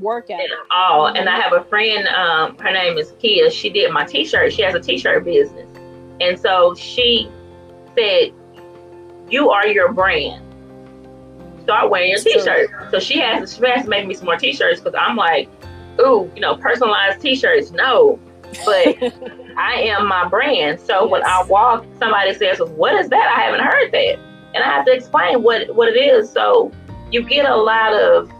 [0.00, 1.06] work at, at all.
[1.06, 1.16] Mm-hmm.
[1.16, 3.50] And I have a friend, um, her name is Kia.
[3.50, 4.52] She did my t-shirt.
[4.52, 5.68] She has a t-shirt business.
[6.20, 7.30] And so she
[7.96, 8.32] said,
[9.28, 10.44] you are your brand.
[11.62, 12.70] Start wearing your t-shirt.
[12.90, 15.48] So she has, she has to make me some more t-shirts because I'm like,
[16.00, 17.72] ooh, you know, personalized t-shirts.
[17.72, 18.18] No,
[18.64, 18.96] but
[19.58, 20.80] I am my brand.
[20.80, 21.10] So yes.
[21.10, 24.18] when I walk, somebody says, "What is that?" I haven't heard that,
[24.54, 26.30] and I have to explain what what it is.
[26.30, 26.70] So
[27.10, 28.30] you get a lot of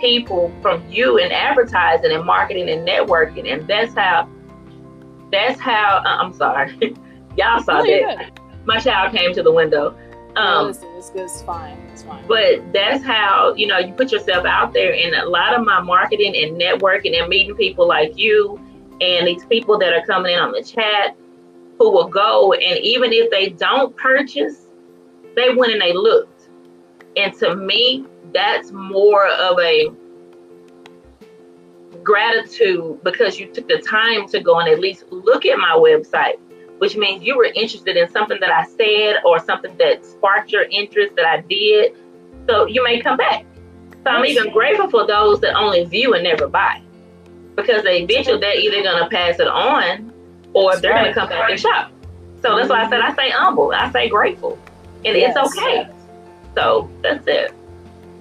[0.00, 4.28] people from you in advertising and marketing and networking, and that's how.
[5.32, 6.00] That's how.
[6.04, 6.78] Uh, I'm sorry,
[7.36, 8.38] y'all saw that.
[8.66, 9.98] My child came to the window.
[10.36, 11.22] Um, listen, it's good.
[11.22, 11.76] It's fine.
[11.92, 12.24] It's fine.
[12.28, 14.94] But that's how you know you put yourself out there.
[14.94, 18.60] And a lot of my marketing and networking and meeting people like you
[19.00, 21.16] and these people that are coming in on the chat
[21.78, 24.66] who will go and even if they don't purchase,
[25.36, 26.48] they went and they looked.
[27.16, 29.90] And to me, that's more of a
[32.02, 36.38] gratitude because you took the time to go and at least look at my website
[36.78, 40.64] which means you were interested in something that I said or something that sparked your
[40.64, 41.96] interest that I did.
[42.48, 43.46] So you may come back.
[44.04, 46.82] So I'm even grateful for those that only view and never buy.
[47.56, 50.12] Because they eventually they're either gonna pass it on
[50.52, 51.92] or they're gonna come back and shop.
[52.42, 54.58] So that's why I said I say humble, I say grateful.
[55.04, 55.34] And yes.
[55.36, 55.88] it's okay.
[56.54, 57.54] So that's it.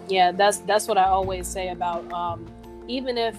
[0.08, 2.46] Yeah, that's that's what I always say about um,
[2.88, 3.38] even if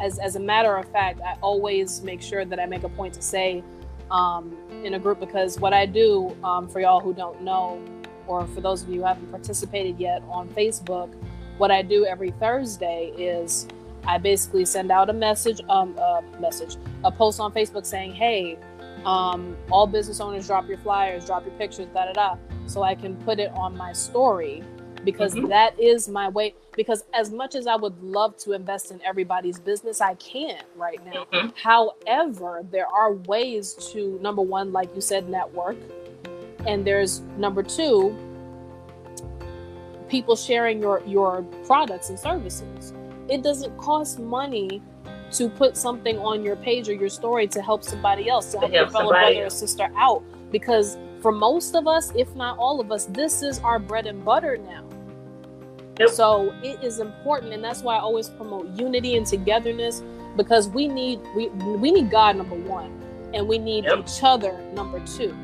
[0.00, 3.14] as as a matter of fact, I always make sure that I make a point
[3.14, 3.62] to say
[4.10, 7.82] um, in a group because what I do, um, for y'all who don't know,
[8.26, 11.12] or for those of you who haven't participated yet on Facebook,
[11.58, 13.66] what I do every Thursday is
[14.06, 18.58] I basically send out a message, um, a message, a post on Facebook saying, "Hey,
[19.04, 22.36] um, all business owners, drop your flyers, drop your pictures, da da da,"
[22.66, 24.62] so I can put it on my story
[25.04, 25.48] because mm-hmm.
[25.48, 29.58] that is my way because as much as I would love to invest in everybody's
[29.58, 31.26] business, I can't right now.
[31.32, 31.48] Mm-hmm.
[31.56, 35.76] However, there are ways to number one, like you said, network.
[36.66, 38.16] And there's number two,
[40.08, 42.92] people sharing your your products and services.
[43.28, 44.82] It doesn't cost money
[45.32, 48.72] to put something on your page or your story to help somebody else, to help,
[48.72, 50.22] your fellow brother or sister out.
[50.50, 54.24] Because for most of us, if not all of us, this is our bread and
[54.24, 54.84] butter now.
[55.98, 56.10] Yep.
[56.10, 60.02] So it is important, and that's why I always promote unity and togetherness
[60.36, 62.90] because we need we we need God number one,
[63.34, 63.98] and we need yep.
[64.00, 65.36] each other number two.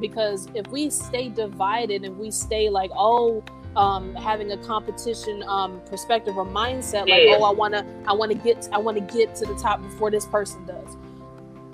[0.00, 3.42] Because if we stay divided and we stay like oh
[3.76, 8.68] um, having a competition um, perspective or mindset, like oh I wanna I wanna get
[8.72, 10.96] I wanna get to the top before this person does,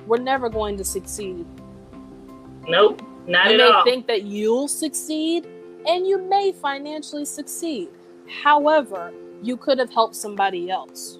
[0.06, 1.46] we're never going to succeed.
[2.68, 3.84] Nope, not you at may all.
[3.84, 5.46] think that you'll succeed
[5.86, 7.88] and you may financially succeed.
[8.42, 11.18] However, you could have helped somebody else.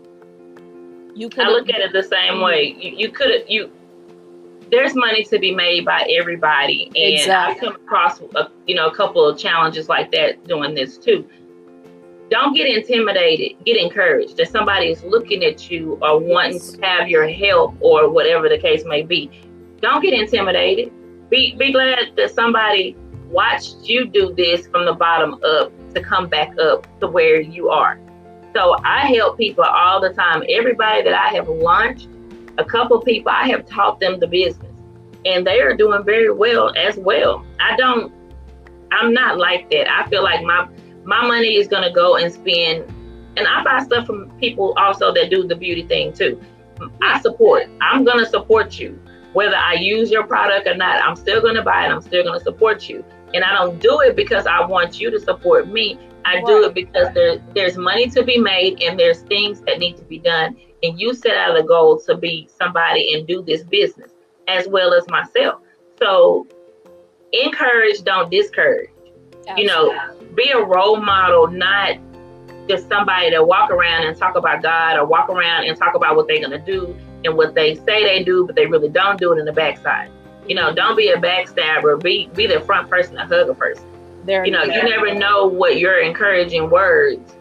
[1.14, 1.45] You could.
[1.45, 2.76] I look at it the same way.
[2.78, 3.70] You, you could have you.
[4.71, 7.68] There's money to be made by everybody, and exactly.
[7.68, 11.29] I've come across a, you know a couple of challenges like that doing this too.
[12.31, 13.57] Don't get intimidated.
[13.64, 18.09] Get encouraged that somebody is looking at you or wanting to have your help or
[18.09, 19.31] whatever the case may be.
[19.81, 20.93] Don't get intimidated.
[21.29, 22.97] Be be glad that somebody
[23.29, 27.71] watched you do this from the bottom up to come back up to where you
[27.71, 27.99] are.
[28.55, 30.43] So I help people all the time.
[30.49, 32.09] Everybody that I have launched,
[32.61, 34.73] a couple people I have taught them the business,
[35.25, 37.45] and they are doing very well as well.
[37.59, 38.13] I don't.
[38.93, 39.91] I'm not like that.
[39.91, 40.69] I feel like my
[41.05, 42.85] my money is gonna go and spend,
[43.37, 46.41] and I buy stuff from people also that do the beauty thing too.
[47.03, 47.69] I support.
[47.81, 49.01] I'm gonna support you,
[49.33, 51.03] whether I use your product or not.
[51.03, 51.91] I'm still gonna buy it.
[51.91, 55.19] I'm still gonna support you, and I don't do it because I want you to
[55.21, 55.99] support me.
[56.25, 59.97] I do it because there, there's money to be made and there's things that need
[59.97, 60.57] to be done.
[60.83, 64.11] And you set out a goal to be somebody and do this business
[64.49, 65.61] as well as myself.
[65.99, 66.47] So
[67.33, 68.91] encourage, don't discourage.
[69.47, 69.62] Absolutely.
[69.62, 71.99] You know, be a role model, not
[72.68, 76.16] just somebody to walk around and talk about God or walk around and talk about
[76.16, 79.33] what they're gonna do and what they say they do, but they really don't do
[79.33, 80.11] it in the backside.
[80.47, 82.03] You know, don't be a backstabber.
[82.03, 83.85] Be be the front person to hug a person.
[84.24, 87.35] There you know, you never know what your encouraging words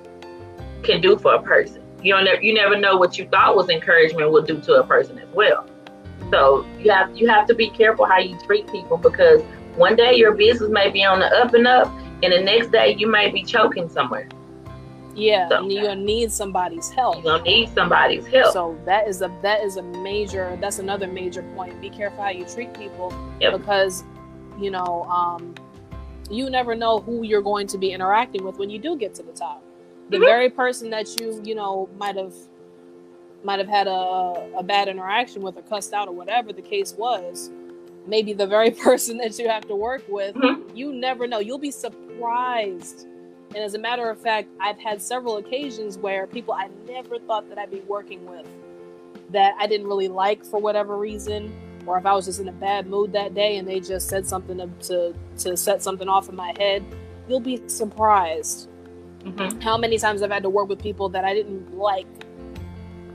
[0.83, 1.78] can do for a person.
[2.01, 4.83] You don't never you never know what you thought was encouragement will do to a
[4.83, 5.65] person as well.
[6.31, 9.41] So you have you have to be careful how you treat people because
[9.75, 11.87] one day your business may be on the up and up,
[12.23, 14.27] and the next day you may be choking somewhere.
[15.15, 17.15] Yeah, so, you're gonna need somebody's help.
[17.15, 18.53] You're gonna need somebody's help.
[18.53, 20.57] So that is a that is a major.
[20.61, 21.79] That's another major point.
[21.81, 23.53] Be careful how you treat people yep.
[23.53, 24.03] because
[24.57, 25.55] you know um,
[26.29, 29.23] you never know who you're going to be interacting with when you do get to
[29.23, 29.63] the top.
[30.09, 30.25] The mm-hmm.
[30.25, 32.33] very person that you you know might have
[33.43, 36.93] might have had a, a bad interaction with or cussed out or whatever the case
[36.93, 37.49] was
[38.05, 40.75] maybe the very person that you have to work with mm-hmm.
[40.75, 43.07] you never know you'll be surprised
[43.55, 47.47] and as a matter of fact i've had several occasions where people i never thought
[47.47, 48.45] that i'd be working with
[49.29, 51.49] that i didn't really like for whatever reason
[51.85, 54.27] or if I was just in a bad mood that day and they just said
[54.27, 56.83] something to to, to set something off in my head,
[57.27, 58.68] you'll be surprised
[59.23, 59.59] mm-hmm.
[59.61, 62.07] how many times I've had to work with people that I didn't like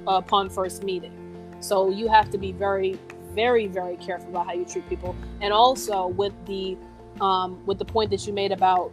[0.07, 1.13] upon first meeting.
[1.61, 2.99] So you have to be very,
[3.33, 6.77] very, very careful about how you treat people, and also with the
[7.21, 8.93] um, with the point that you made about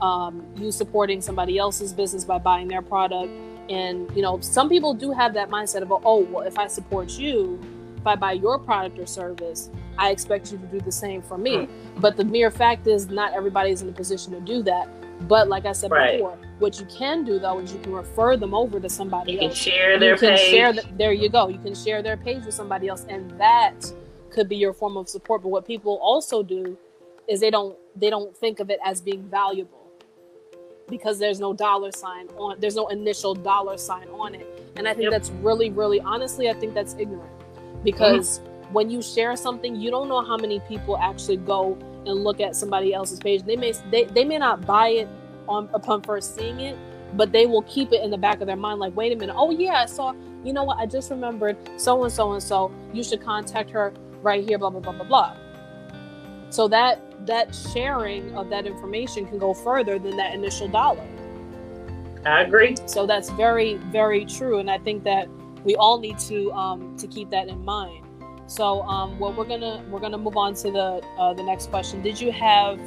[0.00, 3.32] um, you supporting somebody else's business by buying their product.
[3.70, 7.10] And you know, some people do have that mindset of, oh, well, if I support
[7.10, 7.60] you,
[7.96, 11.38] if I buy your product or service, I expect you to do the same for
[11.38, 11.56] me.
[11.56, 12.00] Mm-hmm.
[12.00, 14.88] But the mere fact is, not everybody's in a position to do that.
[15.28, 16.18] But like I said right.
[16.18, 19.40] before, what you can do though is you can refer them over to somebody you
[19.40, 19.64] else.
[19.64, 20.50] You can share their you can page.
[20.50, 21.48] Share the, there you go.
[21.48, 23.92] You can share their page with somebody else, and that
[24.30, 25.42] could be your form of support.
[25.42, 26.76] But what people also do
[27.28, 29.82] is they don't they don't think of it as being valuable
[30.88, 34.46] because there's no dollar sign on there's no initial dollar sign on it
[34.76, 35.12] and i think yep.
[35.12, 37.30] that's really really honestly i think that's ignorant
[37.84, 38.72] because mm-hmm.
[38.72, 42.56] when you share something you don't know how many people actually go and look at
[42.56, 45.08] somebody else's page they may they, they may not buy it
[45.48, 46.76] on upon first seeing it
[47.14, 49.34] but they will keep it in the back of their mind like wait a minute.
[49.36, 50.78] Oh yeah i saw you know what?
[50.78, 52.72] I just remembered so and so and so.
[52.92, 53.92] You should contact her
[54.22, 55.36] right here blah blah blah blah blah.
[56.50, 61.06] So that that sharing of that information can go further than that initial dollar.
[62.24, 62.76] I agree.
[62.86, 65.28] So that's very very true and i think that
[65.64, 68.04] we all need to um, to keep that in mind.
[68.52, 72.02] So, um, well, we're gonna we're gonna move on to the uh, the next question.
[72.02, 72.78] Did you have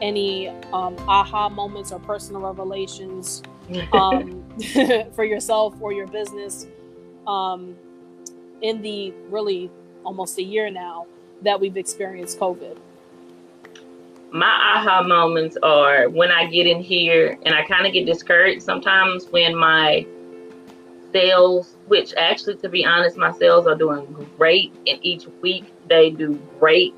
[0.00, 3.42] any um, aha moments or personal revelations
[3.92, 4.42] um,
[5.12, 6.66] for yourself or your business
[7.26, 7.76] um,
[8.62, 9.70] in the really
[10.02, 11.04] almost a year now
[11.42, 12.78] that we've experienced COVID?
[14.30, 18.62] My aha moments are when I get in here and I kind of get discouraged
[18.62, 20.06] sometimes when my
[21.16, 24.04] sales which actually, to be honest, my sales are doing
[24.36, 24.74] great.
[24.86, 26.94] And each week they do great.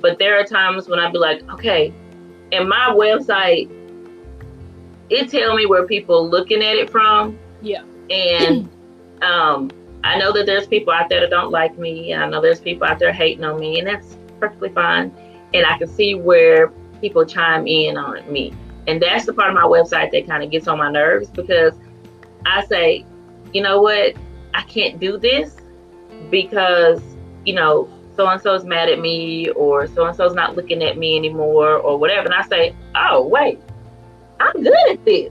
[0.00, 1.92] But there are times when I'd be like, okay,
[2.52, 3.70] and my website,
[5.10, 7.38] it tell me where people looking at it from.
[7.60, 7.82] Yeah.
[8.08, 8.68] And
[9.22, 9.70] um,
[10.04, 12.14] I know that there's people out there that don't like me.
[12.14, 15.12] I know there's people out there hating on me, and that's perfectly fine.
[15.52, 16.68] And I can see where
[17.00, 18.54] people chime in on me.
[18.86, 21.74] And that's the part of my website that kind of gets on my nerves because
[22.46, 23.04] I say,
[23.52, 24.14] you know what,
[24.54, 25.56] I can't do this
[26.30, 27.00] because,
[27.44, 30.98] you know, so and so's mad at me or so and so's not looking at
[30.98, 32.26] me anymore or whatever.
[32.26, 33.60] And I say, oh, wait,
[34.40, 35.30] I'm good at this.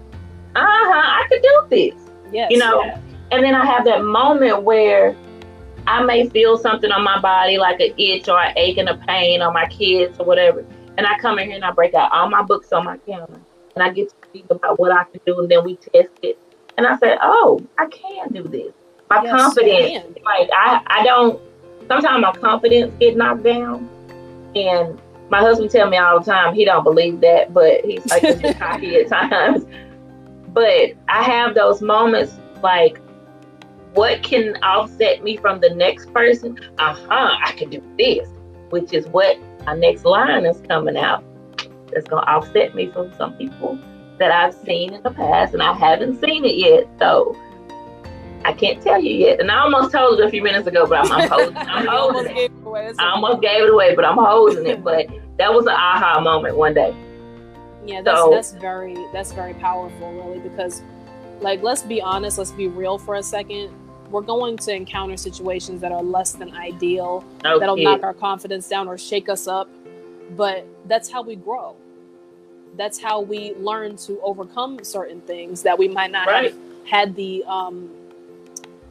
[0.55, 2.09] Uh huh, I could do this.
[2.31, 2.51] Yes.
[2.51, 2.81] You know,
[3.31, 5.15] and then I have that moment where
[5.87, 8.97] I may feel something on my body, like an itch or an ache and a
[8.97, 10.65] pain on my kids or whatever.
[10.97, 13.39] And I come in here and I break out all my books on my counter.
[13.75, 15.39] And I get to speak about what I can do.
[15.39, 16.37] And then we test it.
[16.79, 18.71] And I said, oh, I can do this.
[19.09, 21.41] My yes, confidence, like I, I don't,
[21.89, 23.89] sometimes my confidence get knocked down.
[24.55, 24.97] And
[25.29, 28.21] my husband tell me all the time, he don't believe that, but he's like,
[28.57, 29.65] cocky at times.
[30.53, 33.01] But I have those moments like,
[33.93, 36.57] what can offset me from the next person?
[36.77, 38.29] Uh huh, I can do this,
[38.69, 41.25] which is what my next line is coming out.
[41.91, 43.77] That's going to offset me from some people
[44.19, 46.87] that I've seen in the past, and I haven't seen it yet.
[46.99, 47.35] So
[48.45, 49.39] I can't tell you yet.
[49.39, 52.37] And I almost told it a few minutes ago, but I'm, I'm holding, I'm holding
[52.37, 52.51] it.
[52.99, 54.83] I almost gave it away, but I'm holding it.
[54.83, 55.07] But
[55.37, 56.95] that was an aha moment one day.
[57.85, 60.83] Yeah, that's so, that's very that's very powerful, really, because
[61.41, 63.73] like let's be honest, let's be real for a second.
[64.09, 67.59] We're going to encounter situations that are less than ideal, okay.
[67.59, 69.69] that'll knock our confidence down or shake us up.
[70.31, 71.75] But that's how we grow.
[72.79, 76.53] That's how we learn to overcome certain things that we might not right.
[76.53, 77.89] have had the um,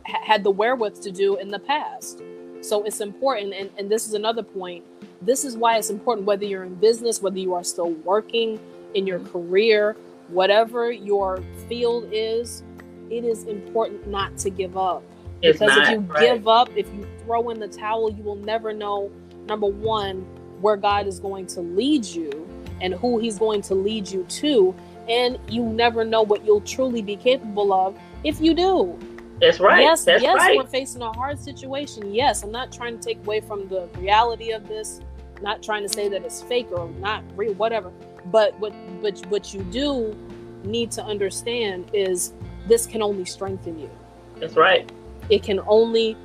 [0.05, 2.23] had the wherewith to do in the past.
[2.61, 4.85] So it's important, and, and this is another point.
[5.23, 8.61] This is why it's important whether you're in business, whether you are still working
[8.95, 9.97] in your career,
[10.29, 12.63] whatever your field is,
[13.11, 15.03] it is important not to give up.
[15.41, 16.21] It's because not, if you right.
[16.21, 19.11] give up, if you throw in the towel, you will never know,
[19.47, 20.27] number one,
[20.61, 22.47] where God is going to lead you
[22.81, 24.75] and who He's going to lead you to.
[25.09, 28.99] And you never know what you'll truly be capable of if you do.
[29.41, 29.83] That's right.
[29.83, 30.57] Yes, That's yes, right.
[30.57, 32.13] we're facing a hard situation.
[32.13, 35.01] Yes, I'm not trying to take away from the reality of this.
[35.43, 37.91] not trying to say that it's fake or not real, whatever.
[38.27, 40.17] But what, but what you do
[40.65, 42.33] need to understand is
[42.67, 43.91] this can only strengthen you.
[44.37, 44.91] That's right.
[45.31, 46.17] It can only,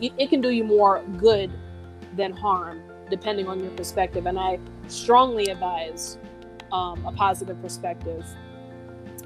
[0.00, 1.50] it can do you more good
[2.16, 4.26] than harm, depending on your perspective.
[4.26, 6.18] And I strongly advise
[6.72, 8.24] um, a positive perspective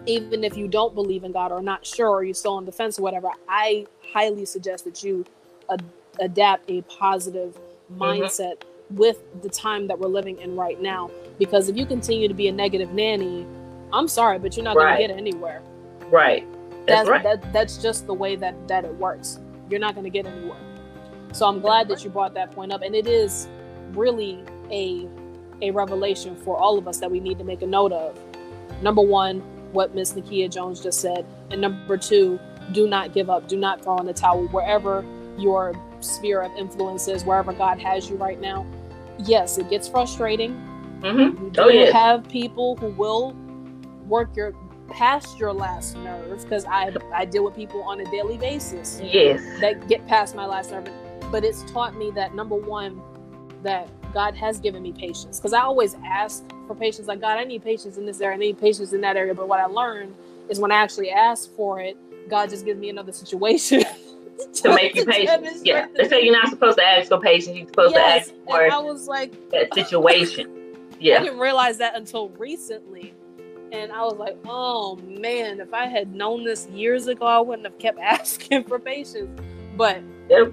[0.09, 2.73] even if you don't believe in God or not sure or you're still on the
[2.73, 5.25] fence or whatever, I highly suggest that you
[5.71, 5.85] ad-
[6.19, 7.59] adapt a positive
[7.93, 8.03] mm-hmm.
[8.03, 8.97] mindset mm-hmm.
[8.97, 11.11] with the time that we're living in right now.
[11.39, 13.47] Because if you continue to be a negative nanny,
[13.93, 14.97] I'm sorry, but you're not right.
[14.97, 15.63] going to get anywhere.
[16.11, 16.47] Right.
[16.87, 17.23] That's, that's right.
[17.23, 19.39] That, that's just the way that that it works.
[19.69, 20.57] You're not going to get anywhere.
[21.33, 23.47] So I'm glad that you brought that point up, and it is
[23.93, 25.07] really a
[25.63, 28.19] a revelation for all of us that we need to make a note of.
[28.83, 29.41] Number one,
[29.73, 31.27] what Miss Nikia Jones just said.
[31.51, 32.39] And number two,
[32.73, 33.49] do not give up.
[33.49, 35.05] Do not throw in the towel wherever
[35.37, 38.67] your sphere of influence is, wherever God has you right now.
[39.19, 40.53] Yes, it gets frustrating.
[41.01, 41.45] Mm-hmm.
[41.45, 43.35] You oh, have people who will
[44.07, 44.55] work your
[44.89, 49.01] past your last nerve because I I deal with people on a daily basis.
[49.03, 50.89] Yes, that get past my last nerve.
[51.31, 53.01] But it's taught me that number one,
[53.63, 53.89] that
[54.19, 57.07] God has given me patience because I always ask for patience.
[57.07, 59.33] Like, God, I need patience in this area, I need patience in that area.
[59.33, 60.13] But what I learned
[60.49, 61.97] is when I actually ask for it,
[62.29, 63.85] God just gives me another situation.
[64.55, 65.65] to make you patient.
[65.65, 65.87] Yeah.
[65.95, 68.27] They say you're not supposed to ask for patience, you're supposed yes.
[68.27, 70.75] to ask for and I was like that situation.
[70.99, 71.19] Yeah.
[71.19, 73.15] I didn't realize that until recently.
[73.71, 77.69] And I was like, oh man, if I had known this years ago, I wouldn't
[77.69, 79.41] have kept asking for patience.
[79.77, 80.53] But yep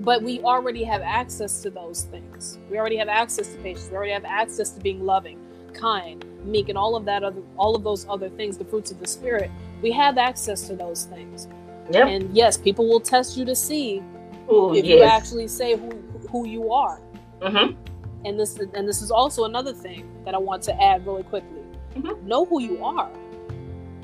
[0.00, 2.58] but we already have access to those things.
[2.70, 3.88] We already have access to patience.
[3.90, 5.38] We already have access to being loving,
[5.74, 8.98] kind, meek, and all of that other, all of those other things, the fruits of
[8.98, 9.50] the spirit.
[9.82, 11.48] We have access to those things.
[11.90, 12.08] Yep.
[12.08, 14.02] And yes, people will test you to see
[14.50, 14.98] Ooh, if yes.
[14.98, 15.90] you actually say who
[16.30, 17.00] who you are.
[17.40, 17.76] Mm-hmm.
[18.24, 21.60] And this and this is also another thing that I want to add really quickly.
[21.94, 22.26] Mm-hmm.
[22.26, 23.10] Know who you are.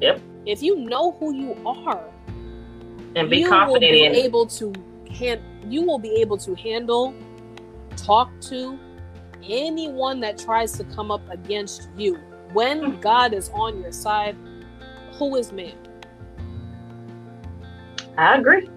[0.00, 0.20] Yep.
[0.44, 2.04] If you know who you are,
[3.14, 4.72] and be confident will be in able to
[5.10, 5.40] hand
[5.72, 7.14] you will be able to handle,
[7.96, 8.78] talk to
[9.48, 12.18] anyone that tries to come up against you.
[12.52, 13.00] When hmm.
[13.00, 14.36] God is on your side,
[15.12, 15.74] who is man?
[18.16, 18.68] I agree.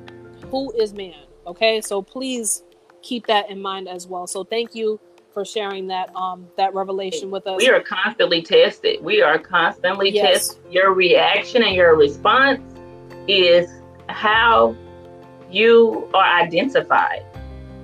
[0.48, 1.26] Who is man?
[1.48, 2.64] Okay, so please
[3.02, 4.28] keep that in mind as well.
[4.28, 5.00] So thank you
[5.34, 7.58] for sharing that um that revelation with us.
[7.58, 9.04] We are constantly tested.
[9.04, 10.50] We are constantly yes.
[10.50, 10.74] tested.
[10.74, 12.62] Your reaction and your response
[13.28, 13.70] is
[14.10, 14.76] how
[15.52, 17.26] you are identified.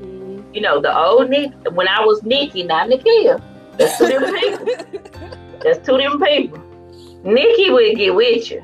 [0.02, 0.54] Mm-hmm.
[0.54, 3.42] You know, the old Nick, when I was Nikki, not Nikia.
[3.78, 5.30] That's two different people.
[5.64, 6.64] That's two different people.
[7.24, 8.64] Nikki would get with you.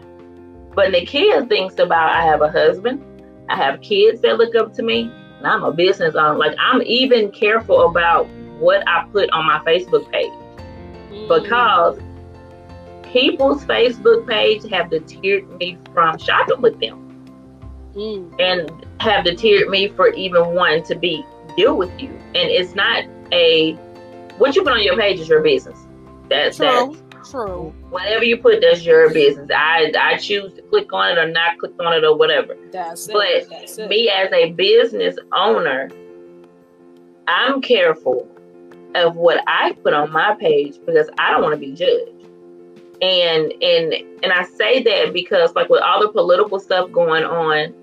[0.75, 3.03] But Nikia thinks about I have a husband,
[3.49, 6.37] I have kids that look up to me, and I'm a business owner.
[6.37, 8.27] Like I'm even careful about
[8.59, 10.31] what I put on my Facebook page.
[10.31, 11.43] Mm-hmm.
[11.43, 11.99] Because
[13.11, 17.10] people's Facebook page have deterred me from shopping with them
[17.95, 18.33] mm.
[18.39, 21.25] and have deterred me for even wanting to be
[21.55, 22.09] deal with you.
[22.09, 23.73] And it's not a
[24.37, 25.77] what you put on your page is your business.
[26.29, 26.97] That's true.
[27.11, 27.73] That's, true.
[27.89, 29.49] Whatever you put, that's your business.
[29.53, 32.57] I I choose to click on it or not click on it or whatever.
[32.71, 33.13] That's it.
[33.13, 33.89] But that's it.
[33.89, 35.89] me as a business owner,
[37.27, 38.27] I'm careful
[38.95, 42.11] of what I put on my page because I don't want to be judged.
[43.01, 47.73] And and and I say that because like with all the political stuff going on,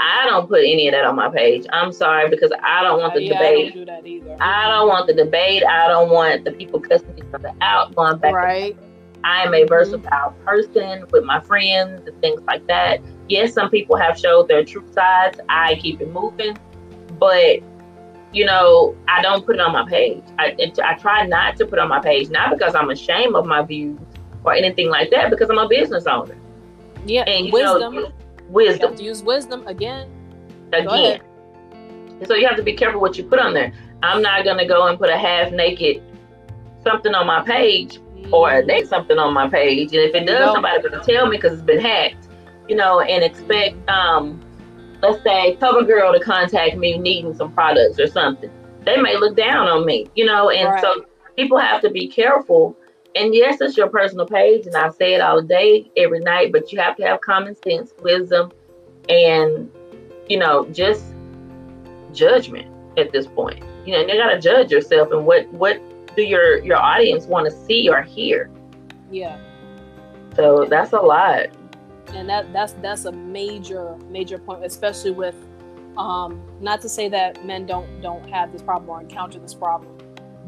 [0.00, 1.66] I don't put any of that on my page.
[1.72, 3.58] I'm sorry because I don't want the oh, yeah, debate.
[3.58, 4.36] I don't do that either.
[4.40, 5.64] I don't want the debate.
[5.64, 8.34] I don't want the people cussing each other out, going back.
[8.34, 8.76] Right.
[9.24, 13.00] I am a versatile person with my friends and things like that.
[13.28, 15.40] Yes, some people have showed their true sides.
[15.48, 16.56] I keep it moving,
[17.18, 17.58] but
[18.32, 20.22] you know, I don't put it on my page.
[20.38, 23.62] I, I try not to put on my page, not because I'm ashamed of my
[23.62, 23.98] views
[24.44, 26.36] or anything like that, because I'm a business owner.
[27.06, 27.94] Yeah, and wisdom.
[27.94, 28.12] Know,
[28.48, 28.96] wisdom.
[28.96, 30.08] use wisdom again.
[30.72, 31.20] Again.
[32.26, 33.72] So you have to be careful what you put on there.
[34.02, 36.02] I'm not gonna go and put a half naked
[36.82, 38.32] something on my page mm.
[38.32, 41.36] or a naked something on my page, and if it does, somebody's gonna tell me
[41.36, 42.28] because it's been hacked,
[42.68, 44.40] you know, and expect um
[45.02, 48.50] let's say CoverGirl to contact me needing some products or something.
[48.84, 50.80] They may look down on me, you know, and right.
[50.80, 51.04] so
[51.36, 52.76] people have to be careful.
[53.18, 56.72] And yes, it's your personal page, and I say it all day, every night, but
[56.72, 58.52] you have to have common sense, wisdom,
[59.08, 59.70] and
[60.28, 61.04] you know, just
[62.12, 63.62] judgment at this point.
[63.84, 65.80] You know, you gotta judge yourself and what what
[66.14, 68.50] do your your audience want to see or hear.
[69.10, 69.38] Yeah.
[70.36, 71.48] So that's a lot
[72.14, 75.34] and that that's that's a major major point especially with
[75.96, 79.96] um not to say that men don't don't have this problem or encounter this problem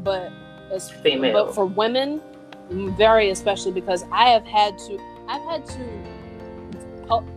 [0.03, 0.31] but
[0.71, 2.21] as female but for women
[2.97, 6.11] very especially because i have had to i've had to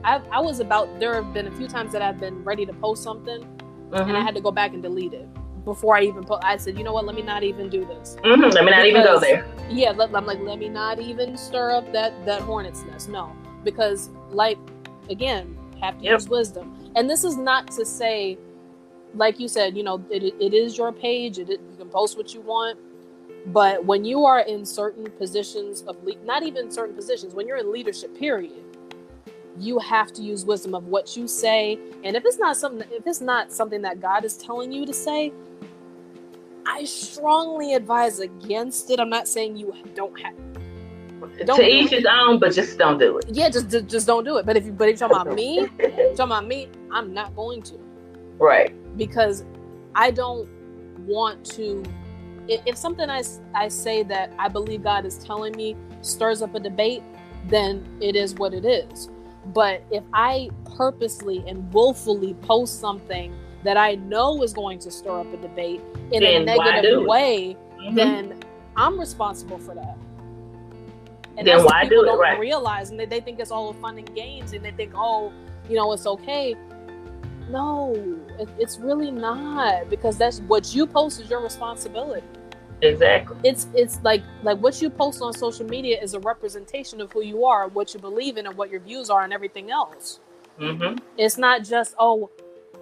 [0.04, 2.72] I, I was about there have been a few times that i've been ready to
[2.74, 3.94] post something mm-hmm.
[3.94, 4.22] and i mm-hmm.
[4.24, 5.28] had to go back and delete it
[5.64, 6.44] before I even put.
[6.44, 7.06] I said, you know what?
[7.06, 8.18] Let me not even do this.
[8.22, 8.50] Mm-hmm.
[8.50, 9.46] Let me not because, even go there.
[9.70, 13.08] Yeah, let, I'm like, let me not even stir up that that hornet's nest.
[13.08, 14.58] No, because like
[15.10, 16.12] again have to yep.
[16.14, 18.38] use wisdom and this is not to say
[19.14, 22.32] like you said you know it, it is your page it, you can post what
[22.34, 22.78] you want
[23.46, 27.58] but when you are in certain positions of le- not even certain positions when you're
[27.58, 28.64] in leadership period
[29.58, 33.06] you have to use wisdom of what you say and if it's not something if
[33.06, 35.32] it's not something that god is telling you to say
[36.66, 40.34] i strongly advise against it i'm not saying you don't have
[41.44, 43.26] don't to each his own, but just don't do it.
[43.28, 44.46] Yeah, just just don't do it.
[44.46, 47.62] But if you but if you're talking about me, talking about me, I'm not going
[47.62, 47.78] to.
[48.38, 48.74] Right.
[48.96, 49.44] Because
[49.94, 50.48] I don't
[51.06, 51.82] want to.
[52.48, 53.22] If something I,
[53.54, 57.02] I say that I believe God is telling me stirs up a debate,
[57.46, 59.08] then it is what it is.
[59.46, 65.20] But if I purposely and willfully post something that I know is going to stir
[65.20, 65.80] up a debate
[66.12, 67.94] in then a negative way, mm-hmm.
[67.94, 68.42] then
[68.76, 69.96] I'm responsible for that.
[71.36, 72.06] And then why do it?
[72.06, 72.38] Don't right.
[72.38, 75.32] realize, and they, they think it's all fun and games, and they think, oh,
[75.68, 76.54] you know, it's okay.
[77.50, 77.94] No,
[78.38, 82.26] it, it's really not because that's what you post is your responsibility.
[82.82, 83.36] Exactly.
[83.44, 87.22] It's it's like like what you post on social media is a representation of who
[87.22, 90.20] you are, what you believe in, and what your views are, and everything else.
[90.60, 90.98] Mm-hmm.
[91.16, 92.30] It's not just oh,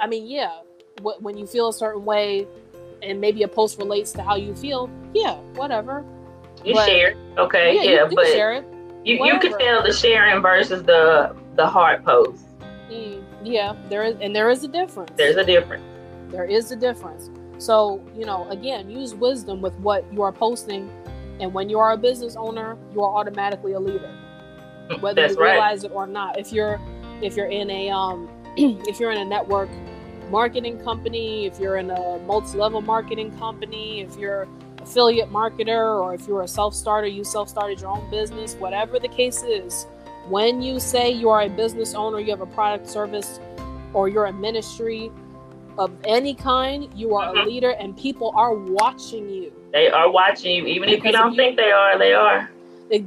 [0.00, 0.60] I mean, yeah,
[1.00, 2.46] when you feel a certain way,
[3.02, 6.04] and maybe a post relates to how you feel, yeah, whatever.
[6.64, 8.64] You but, share, okay, yeah, yeah you, but share it.
[9.04, 12.44] You you can tell the sharing versus the the hard post.
[12.90, 15.12] Mm, yeah, there is, and there is a difference.
[15.16, 15.84] There's a difference.
[16.30, 17.30] There is a difference.
[17.58, 20.90] So you know, again, use wisdom with what you are posting,
[21.40, 24.10] and when you are a business owner, you are automatically a leader,
[24.88, 25.90] mm, whether That's you realize right.
[25.90, 26.38] it or not.
[26.38, 26.80] If you're
[27.22, 29.70] if you're in a um if you're in a network
[30.30, 34.48] marketing company, if you're in a multi-level marketing company, if you're
[34.80, 39.42] affiliate marketer or if you're a self-starter, you self-started your own business, whatever the case
[39.42, 39.86] is,
[40.28, 43.40] when you say you are a business owner, you have a product service
[43.92, 45.10] or you're a ministry
[45.78, 47.46] of any kind, you are mm-hmm.
[47.46, 49.52] a leader and people are watching you.
[49.72, 52.50] They are watching you even because if you don't think they are, they are.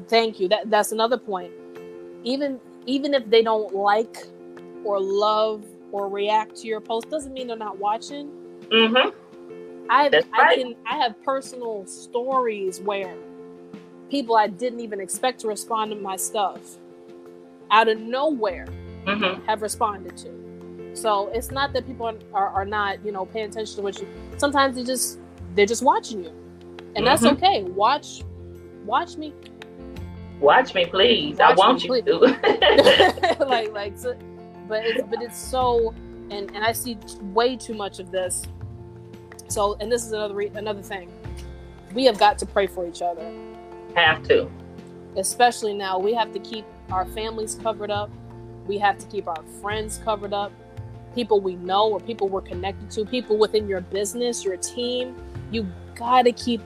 [0.07, 0.47] Thank you.
[0.47, 1.51] That that's another point.
[2.23, 4.27] Even even if they don't like
[4.83, 8.31] or love or react to your post doesn't mean they're not watching.
[8.71, 9.09] Mm-hmm.
[9.89, 13.15] I I can I have personal stories where
[14.09, 16.77] people I didn't even expect to respond to my stuff
[17.71, 18.67] out of nowhere
[19.05, 19.43] mm-hmm.
[19.45, 20.95] have responded to.
[20.95, 23.99] So it's not that people are, are, are, not you know paying attention to what
[23.99, 24.07] you.
[24.37, 25.19] Sometimes they just
[25.53, 27.05] they're just watching you, and mm-hmm.
[27.05, 27.63] that's okay.
[27.63, 28.23] Watch,
[28.85, 29.33] watch me.
[30.39, 31.37] Watch me, please.
[31.37, 33.37] Watch I want me, you please.
[33.37, 33.37] to.
[33.47, 33.97] like like.
[33.97, 34.17] So,
[34.67, 35.93] but it's but it's so
[36.31, 38.43] and and I see way too much of this.
[39.47, 41.11] So and this is another re- another thing.
[41.93, 43.31] We have got to pray for each other.
[43.95, 44.49] Have to.
[45.15, 48.09] Especially now, we have to keep our families covered up.
[48.67, 50.51] We have to keep our friends covered up.
[51.13, 55.15] People we know or people we're connected to, people within your business, your team.
[55.51, 56.61] You got to keep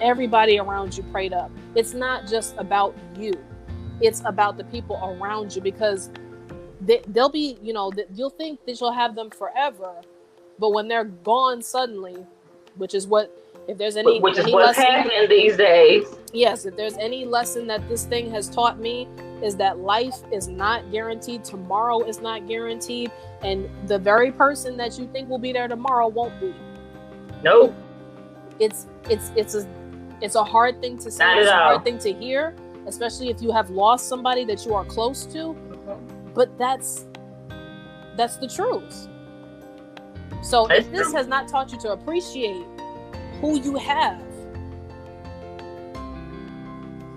[0.00, 1.50] everybody around you prayed up.
[1.74, 3.32] It's not just about you,
[4.00, 6.10] it's about the people around you because
[6.80, 9.92] they, will be, you know, you'll think that you'll have them forever,
[10.58, 12.26] but when they're gone suddenly,
[12.76, 16.04] which is what if there's any which is any what's lesson, happening these days.
[16.32, 19.08] Yes, if there's any lesson that this thing has taught me
[19.42, 23.10] is that life is not guaranteed, tomorrow is not guaranteed,
[23.42, 26.54] and the very person that you think will be there tomorrow won't be.
[27.42, 27.74] Nope.
[28.58, 29.66] It's it's it's a
[30.20, 31.40] it's a hard thing to say.
[31.40, 32.54] It's a hard thing to hear,
[32.86, 35.54] especially if you have lost somebody that you are close to.
[36.34, 37.06] But that's
[38.16, 39.08] that's the truth.
[40.42, 41.16] So that's if this true.
[41.16, 42.64] has not taught you to appreciate
[43.40, 44.22] who you have,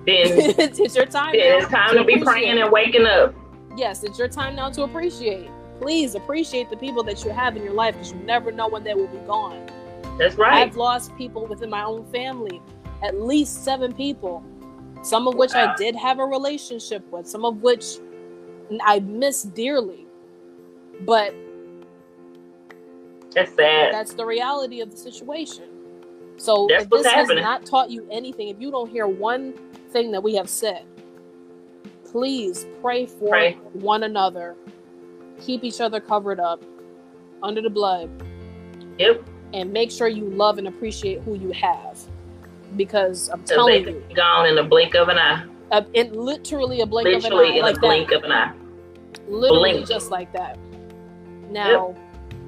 [0.07, 1.33] then it's, your time.
[1.33, 3.35] Then it's time to, to be praying and waking up.
[3.75, 5.49] Yes, it's your time now to appreciate.
[5.81, 8.83] Please appreciate the people that you have in your life because you never know when
[8.83, 9.69] they will be gone.
[10.17, 10.65] That's right.
[10.65, 12.61] I've lost people within my own family,
[13.03, 14.43] at least seven people,
[15.03, 15.73] some of which wow.
[15.73, 17.97] I did have a relationship with, some of which
[18.81, 20.07] I miss dearly.
[21.01, 21.35] But
[23.35, 23.93] that's sad.
[23.93, 25.65] That's the reality of the situation.
[26.37, 29.53] So that's if this has not taught you anything, if you don't hear one
[29.91, 30.85] thing that we have said,
[32.11, 33.53] please pray for pray.
[33.73, 34.55] one another.
[35.41, 36.63] Keep each other covered up
[37.43, 38.09] under the blood.
[38.97, 39.23] Yep.
[39.53, 41.99] And make sure you love and appreciate who you have.
[42.75, 45.45] Because I'm telling you, gone in the blink of an eye.
[45.71, 47.57] Uh, in literally a blink literally of an eye.
[47.57, 48.17] in like a blink that.
[48.17, 48.53] of an eye.
[49.27, 49.87] Literally blink.
[49.87, 50.57] just like that.
[51.49, 51.95] Now,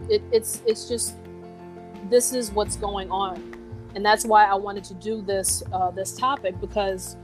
[0.09, 0.11] yep.
[0.11, 1.15] it, it's it's just
[2.09, 3.59] this is what's going on
[3.95, 7.17] and that's why I wanted to do this uh, this topic because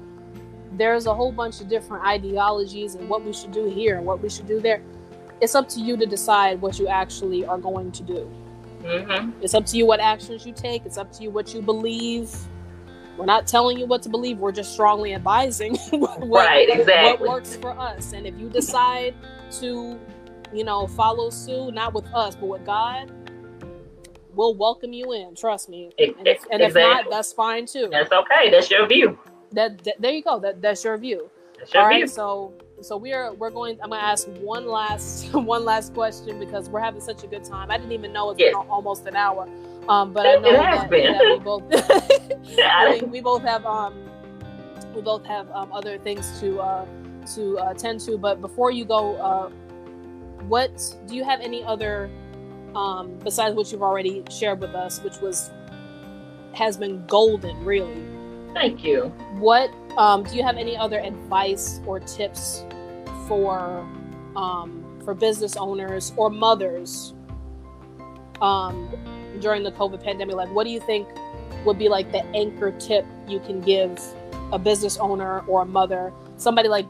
[0.77, 4.21] there's a whole bunch of different ideologies and what we should do here and what
[4.21, 4.81] we should do there.
[5.41, 8.31] It's up to you to decide what you actually are going to do.
[8.81, 9.31] Mm-hmm.
[9.41, 10.85] It's up to you what actions you take.
[10.85, 12.33] It's up to you what you believe.
[13.17, 14.37] We're not telling you what to believe.
[14.39, 17.27] We're just strongly advising what, right, exactly.
[17.27, 18.13] what works for us.
[18.13, 19.15] And if you decide
[19.59, 19.99] to,
[20.53, 23.11] you know, follow suit, not with us, but with God,
[24.33, 25.35] we'll welcome you in.
[25.35, 25.91] Trust me.
[25.97, 26.65] And if, and exactly.
[26.65, 27.87] if not, that's fine too.
[27.91, 28.51] That's okay.
[28.51, 29.17] That's your view.
[29.55, 30.39] That, that there you go.
[30.39, 31.29] That that's your view.
[31.57, 32.01] That's your All view.
[32.01, 32.09] right.
[32.09, 33.79] So so we are we're going.
[33.81, 37.71] I'm gonna ask one last one last question because we're having such a good time.
[37.71, 38.53] I didn't even know it's yes.
[38.53, 39.49] been almost an hour.
[39.87, 43.93] Um, but I know that, that, we both we, we, both have um
[44.95, 46.85] we both have um, other things to uh,
[47.35, 48.17] to uh, tend to.
[48.17, 49.49] But before you go, uh,
[50.47, 52.09] what do you have any other
[52.75, 55.49] um, besides what you've already shared with us, which was
[56.53, 58.14] has been golden, really.
[58.55, 59.09] Thank you.
[59.37, 62.63] What um, do you have any other advice or tips
[63.27, 63.87] for
[64.35, 67.13] um, for business owners or mothers
[68.41, 68.89] um,
[69.39, 70.35] during the COVID pandemic?
[70.35, 71.07] Like, what do you think
[71.65, 74.01] would be like the anchor tip you can give
[74.51, 76.87] a business owner or a mother, somebody like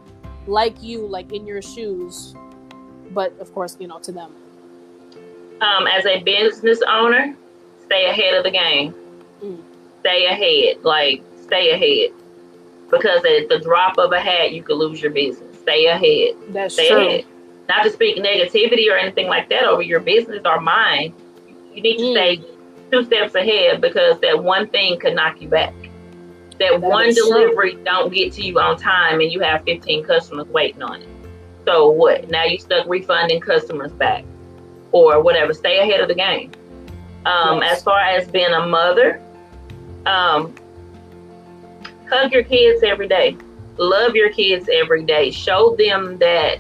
[0.48, 2.36] like you, like in your shoes,
[3.12, 4.32] but of course, you know, to them
[5.62, 7.36] um, as a business owner,
[7.86, 8.94] stay ahead of the game.
[9.44, 9.62] Mm.
[10.02, 12.12] Stay ahead, like stay ahead,
[12.90, 15.60] because at the drop of a hat, you could lose your business.
[15.62, 16.36] Stay ahead.
[16.54, 17.08] That's stay true.
[17.08, 17.26] Ahead.
[17.68, 21.14] Not to speak negativity or anything like that over your business or mine.
[21.74, 22.14] You need to mm.
[22.14, 22.56] stay
[22.92, 25.74] two steps ahead because that one thing could knock you back.
[26.60, 27.84] That, that one delivery true.
[27.84, 31.10] don't get to you on time and you have 15 customers waiting on it.
[31.66, 32.30] So what?
[32.30, 34.24] Now you stuck refunding customers back
[34.92, 35.54] or whatever.
[35.54, 36.52] Stay ahead of the game.
[37.26, 37.78] Um, yes.
[37.78, 39.22] As far as being a mother,
[40.06, 40.54] um,
[42.10, 43.38] hug your kids every day.
[43.78, 45.32] Love your kids every day.
[45.32, 46.60] Show them that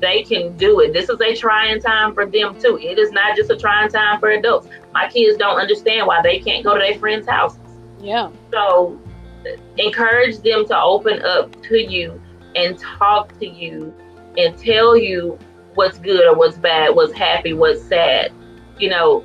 [0.00, 0.92] they can do it.
[0.92, 2.78] This is a trying time for them too.
[2.80, 4.68] It is not just a trying time for adults.
[4.92, 7.60] My kids don't understand why they can't go to their friends' houses.
[8.00, 8.30] Yeah.
[8.50, 9.00] So
[9.76, 12.20] encourage them to open up to you
[12.54, 13.94] and talk to you
[14.36, 15.38] and tell you
[15.74, 18.32] what's good or what's bad, what's happy, what's sad.
[18.78, 19.24] You know,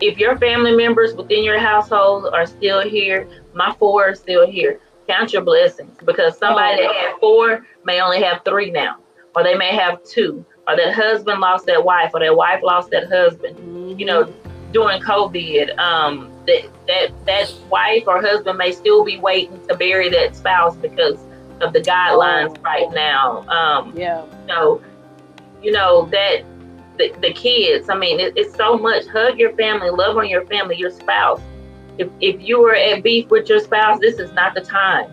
[0.00, 4.80] if your family members within your household are still here, my four are still here.
[5.08, 8.96] Count your blessings because somebody that had four may only have three now,
[9.34, 12.90] or they may have two, or that husband lost that wife, or that wife lost
[12.90, 13.56] that husband.
[13.56, 13.98] Mm-hmm.
[13.98, 14.34] You know,
[14.72, 20.08] during COVID, um, that that that wife or husband may still be waiting to bury
[20.10, 21.18] that spouse because
[21.60, 22.62] of the guidelines oh.
[22.62, 23.48] right now.
[23.48, 24.24] Um, yeah.
[24.46, 24.80] So
[25.62, 26.44] you know, that
[27.00, 27.88] the, the kids.
[27.88, 29.06] I mean, it, it's so much.
[29.06, 31.40] Hug your family, love on your family, your spouse.
[31.98, 35.10] If, if you were at beef with your spouse, this is not the time.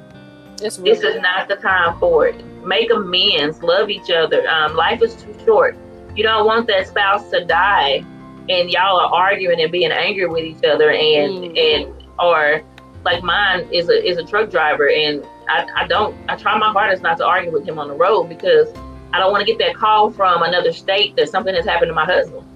[0.61, 2.43] Really this is not the time for it.
[2.65, 4.47] Make amends, love each other.
[4.47, 5.77] Um, life is too short.
[6.15, 8.03] You don't want that spouse to die
[8.49, 11.57] and y'all are arguing and being angry with each other and mm.
[11.57, 12.63] and or
[13.03, 16.71] like mine is a is a truck driver and I, I don't I try my
[16.71, 18.67] hardest not to argue with him on the road because
[19.13, 21.93] I don't want to get that call from another state that something has happened to
[21.93, 22.46] my husband.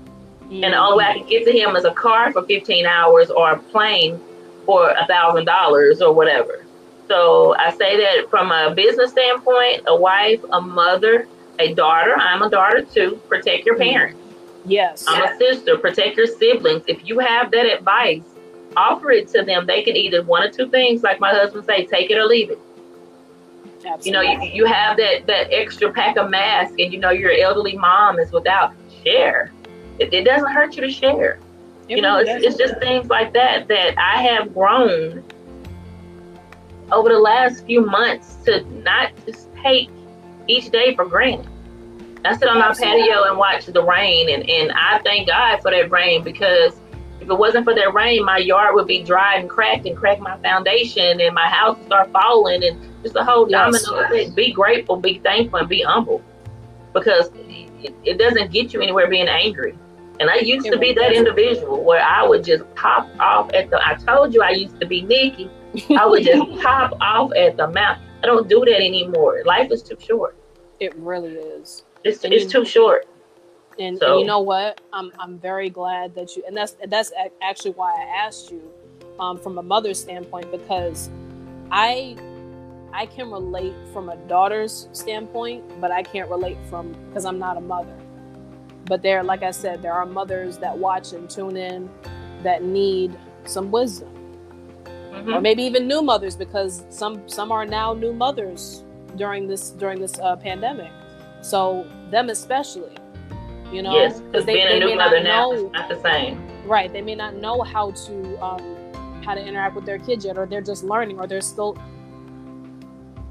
[0.51, 0.65] Mm-hmm.
[0.65, 3.29] And the only way I can get to him is a car for 15 hours
[3.29, 4.19] or a plane
[4.65, 6.65] for a thousand dollars or whatever.
[7.07, 11.27] So I say that from a business standpoint, a wife, a mother,
[11.57, 12.15] a daughter.
[12.17, 13.21] I'm a daughter too.
[13.29, 13.93] Protect your mm-hmm.
[13.93, 14.19] parents.
[14.65, 15.05] Yes.
[15.07, 15.77] I'm a sister.
[15.77, 16.83] Protect your siblings.
[16.87, 18.23] If you have that advice,
[18.75, 19.65] offer it to them.
[19.65, 22.51] They can either one or two things, like my husband say, take it or leave
[22.51, 22.59] it.
[23.85, 24.05] Absolutely.
[24.05, 27.31] You know, you, you have that that extra pack of masks, and you know your
[27.31, 28.73] elderly mom is without.
[29.03, 29.51] Share.
[30.01, 31.39] It, it doesn't hurt you to share.
[31.87, 35.23] It you know, really it's, it's just things like that that I have grown
[36.91, 39.89] over the last few months to not just take
[40.47, 41.47] each day for granted.
[42.25, 45.71] I sit on my patio and watch the rain, and, and I thank God for
[45.71, 46.73] that rain because
[47.19, 50.19] if it wasn't for that rain, my yard would be dry and cracked and crack
[50.19, 54.35] my foundation, and my house would start falling, and just a whole domino effect.
[54.35, 56.23] Be grateful, be thankful, and be humble
[56.93, 57.29] because
[57.83, 59.77] it, it doesn't get you anywhere being angry.
[60.21, 63.83] And I used to be that individual where I would just pop off at the.
[63.83, 65.49] I told you I used to be Nikki.
[65.97, 67.97] I would just pop off at the mouth.
[68.21, 69.41] I don't do that anymore.
[69.45, 70.35] Life is too short.
[70.79, 71.85] It really is.
[72.03, 73.07] It's it's too short.
[73.79, 74.11] And, so.
[74.11, 74.79] and, you know what?
[74.93, 77.11] I'm I'm very glad that you and that's that's
[77.41, 78.61] actually why I asked you
[79.19, 81.09] um, from a mother's standpoint because
[81.71, 82.15] I
[82.93, 87.57] I can relate from a daughter's standpoint, but I can't relate from because I'm not
[87.57, 87.97] a mother.
[88.85, 91.89] But there, like I said, there are mothers that watch and tune in
[92.43, 94.09] that need some wisdom,
[94.83, 95.33] mm-hmm.
[95.33, 98.83] or maybe even new mothers because some some are now new mothers
[99.15, 100.91] during this during this uh, pandemic.
[101.41, 102.95] So them especially,
[103.71, 106.47] you know, yes, because they, being they a new mother now is not the same.
[106.65, 110.37] Right, they may not know how to um, how to interact with their kids yet,
[110.37, 111.77] or they're just learning, or they're still.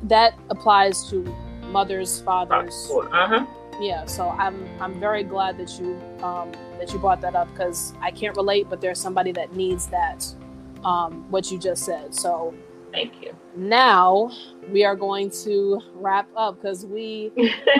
[0.05, 1.23] That applies to
[1.71, 2.91] mothers, fathers.
[2.91, 3.47] Uh-huh.
[3.81, 7.95] Yeah, so I'm I'm very glad that you um, that you brought that up because
[8.01, 10.27] I can't relate, but there's somebody that needs that.
[10.85, 12.15] Um, what you just said.
[12.15, 12.55] So
[12.93, 13.37] Thank you.
[13.57, 14.31] Now
[14.71, 17.31] we are going to wrap up because we,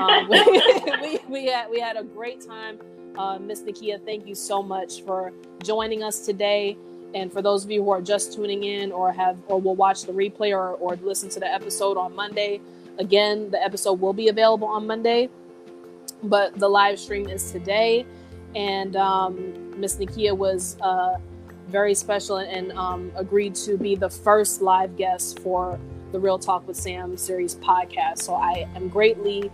[0.01, 0.29] um,
[1.01, 2.79] we, we, had we had a great time.
[3.19, 5.33] Uh, Miss Nikia, thank you so much for
[5.63, 6.77] joining us today.
[7.13, 10.05] And for those of you who are just tuning in or have or will watch
[10.05, 12.61] the replay or, or listen to the episode on Monday,
[12.99, 15.29] again, the episode will be available on Monday,
[16.23, 18.07] but the live stream is today.
[18.55, 21.19] And um, Miss Nikia was uh,
[21.69, 25.79] very special and um, agreed to be the first live guest for
[26.13, 28.23] the Real Talk with Sam series podcast.
[28.23, 29.51] So I am greatly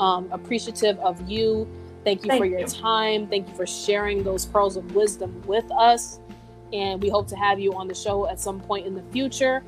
[0.00, 1.68] um, appreciative of you.
[2.04, 2.66] Thank you Thank for your you.
[2.66, 3.28] time.
[3.28, 6.18] Thank you for sharing those pearls of wisdom with us.
[6.72, 9.62] And we hope to have you on the show at some point in the future.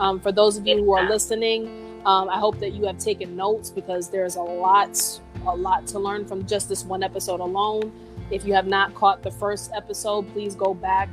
[0.00, 3.36] Um, for those of you who are listening, um, I hope that you have taken
[3.36, 7.92] notes because there's a lot, a lot to learn from just this one episode alone.
[8.30, 11.08] If you have not caught the first episode, please go back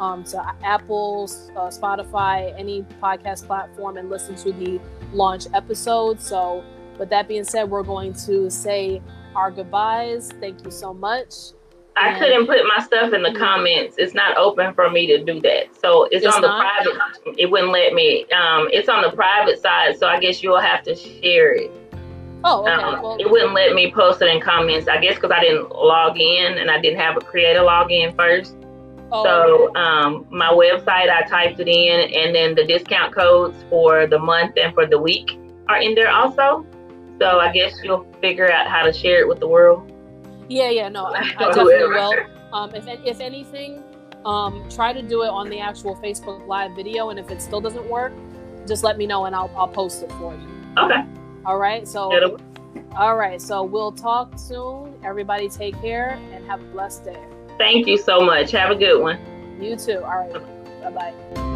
[0.00, 1.24] um, to Apple,
[1.56, 4.80] uh, Spotify, any podcast platform, and listen to the
[5.12, 6.20] launch episode.
[6.20, 6.64] So,
[6.98, 9.02] with that being said, we're going to say
[9.34, 10.32] our goodbyes.
[10.40, 11.32] Thank you so much.
[11.96, 13.96] I and couldn't put my stuff in the comments.
[13.98, 15.74] It's not open for me to do that.
[15.80, 16.60] So it's, it's on the not?
[16.60, 17.38] private.
[17.38, 18.26] It wouldn't let me.
[18.32, 19.98] Um, it's on the private side.
[19.98, 21.70] So I guess you'll have to share it.
[22.48, 22.70] Oh, okay.
[22.70, 24.86] Um, well, it wouldn't let me post it in comments.
[24.86, 28.54] I guess because I didn't log in and I didn't have a creator login first.
[29.10, 34.06] Oh, so um, my website, I typed it in, and then the discount codes for
[34.06, 35.38] the month and for the week
[35.68, 36.64] are in there also.
[37.20, 39.90] So I guess you'll figure out how to share it with the world.
[40.48, 42.14] Yeah, yeah, no, I, I definitely will.
[42.52, 43.82] Um, if if anything,
[44.24, 47.60] um, try to do it on the actual Facebook Live video, and if it still
[47.60, 48.12] doesn't work,
[48.68, 50.48] just let me know, and I'll I'll post it for you.
[50.78, 51.04] Okay.
[51.46, 51.86] All right.
[51.86, 52.36] So.
[52.96, 53.40] All right.
[53.40, 54.92] So we'll talk soon.
[55.04, 57.22] Everybody, take care and have a blessed day.
[57.56, 58.50] Thank you so much.
[58.50, 59.18] Have a good one.
[59.60, 60.02] You too.
[60.02, 60.32] All right.
[60.82, 61.52] Bye bye.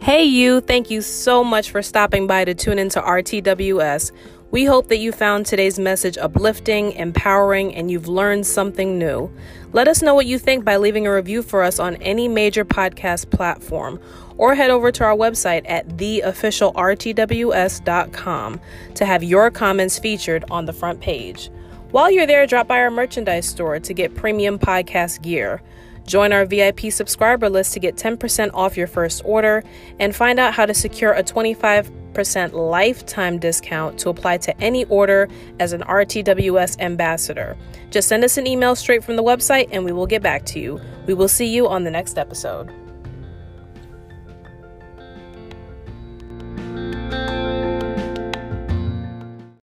[0.00, 0.60] Hey, you.
[0.60, 4.10] Thank you so much for stopping by to tune into RTWS.
[4.50, 9.30] We hope that you found today's message uplifting, empowering, and you've learned something new.
[9.74, 12.64] Let us know what you think by leaving a review for us on any major
[12.64, 14.00] podcast platform
[14.38, 18.60] or head over to our website at theofficialrtws.com
[18.94, 21.50] to have your comments featured on the front page.
[21.90, 25.60] While you're there, drop by our merchandise store to get premium podcast gear.
[26.06, 29.62] Join our VIP subscriber list to get 10% off your first order
[30.00, 31.92] and find out how to secure a 25%
[32.54, 35.28] lifetime discount to apply to any order
[35.60, 37.56] as an RTWS ambassador.
[37.90, 40.60] Just send us an email straight from the website and we will get back to
[40.60, 40.80] you.
[41.06, 42.72] We will see you on the next episode.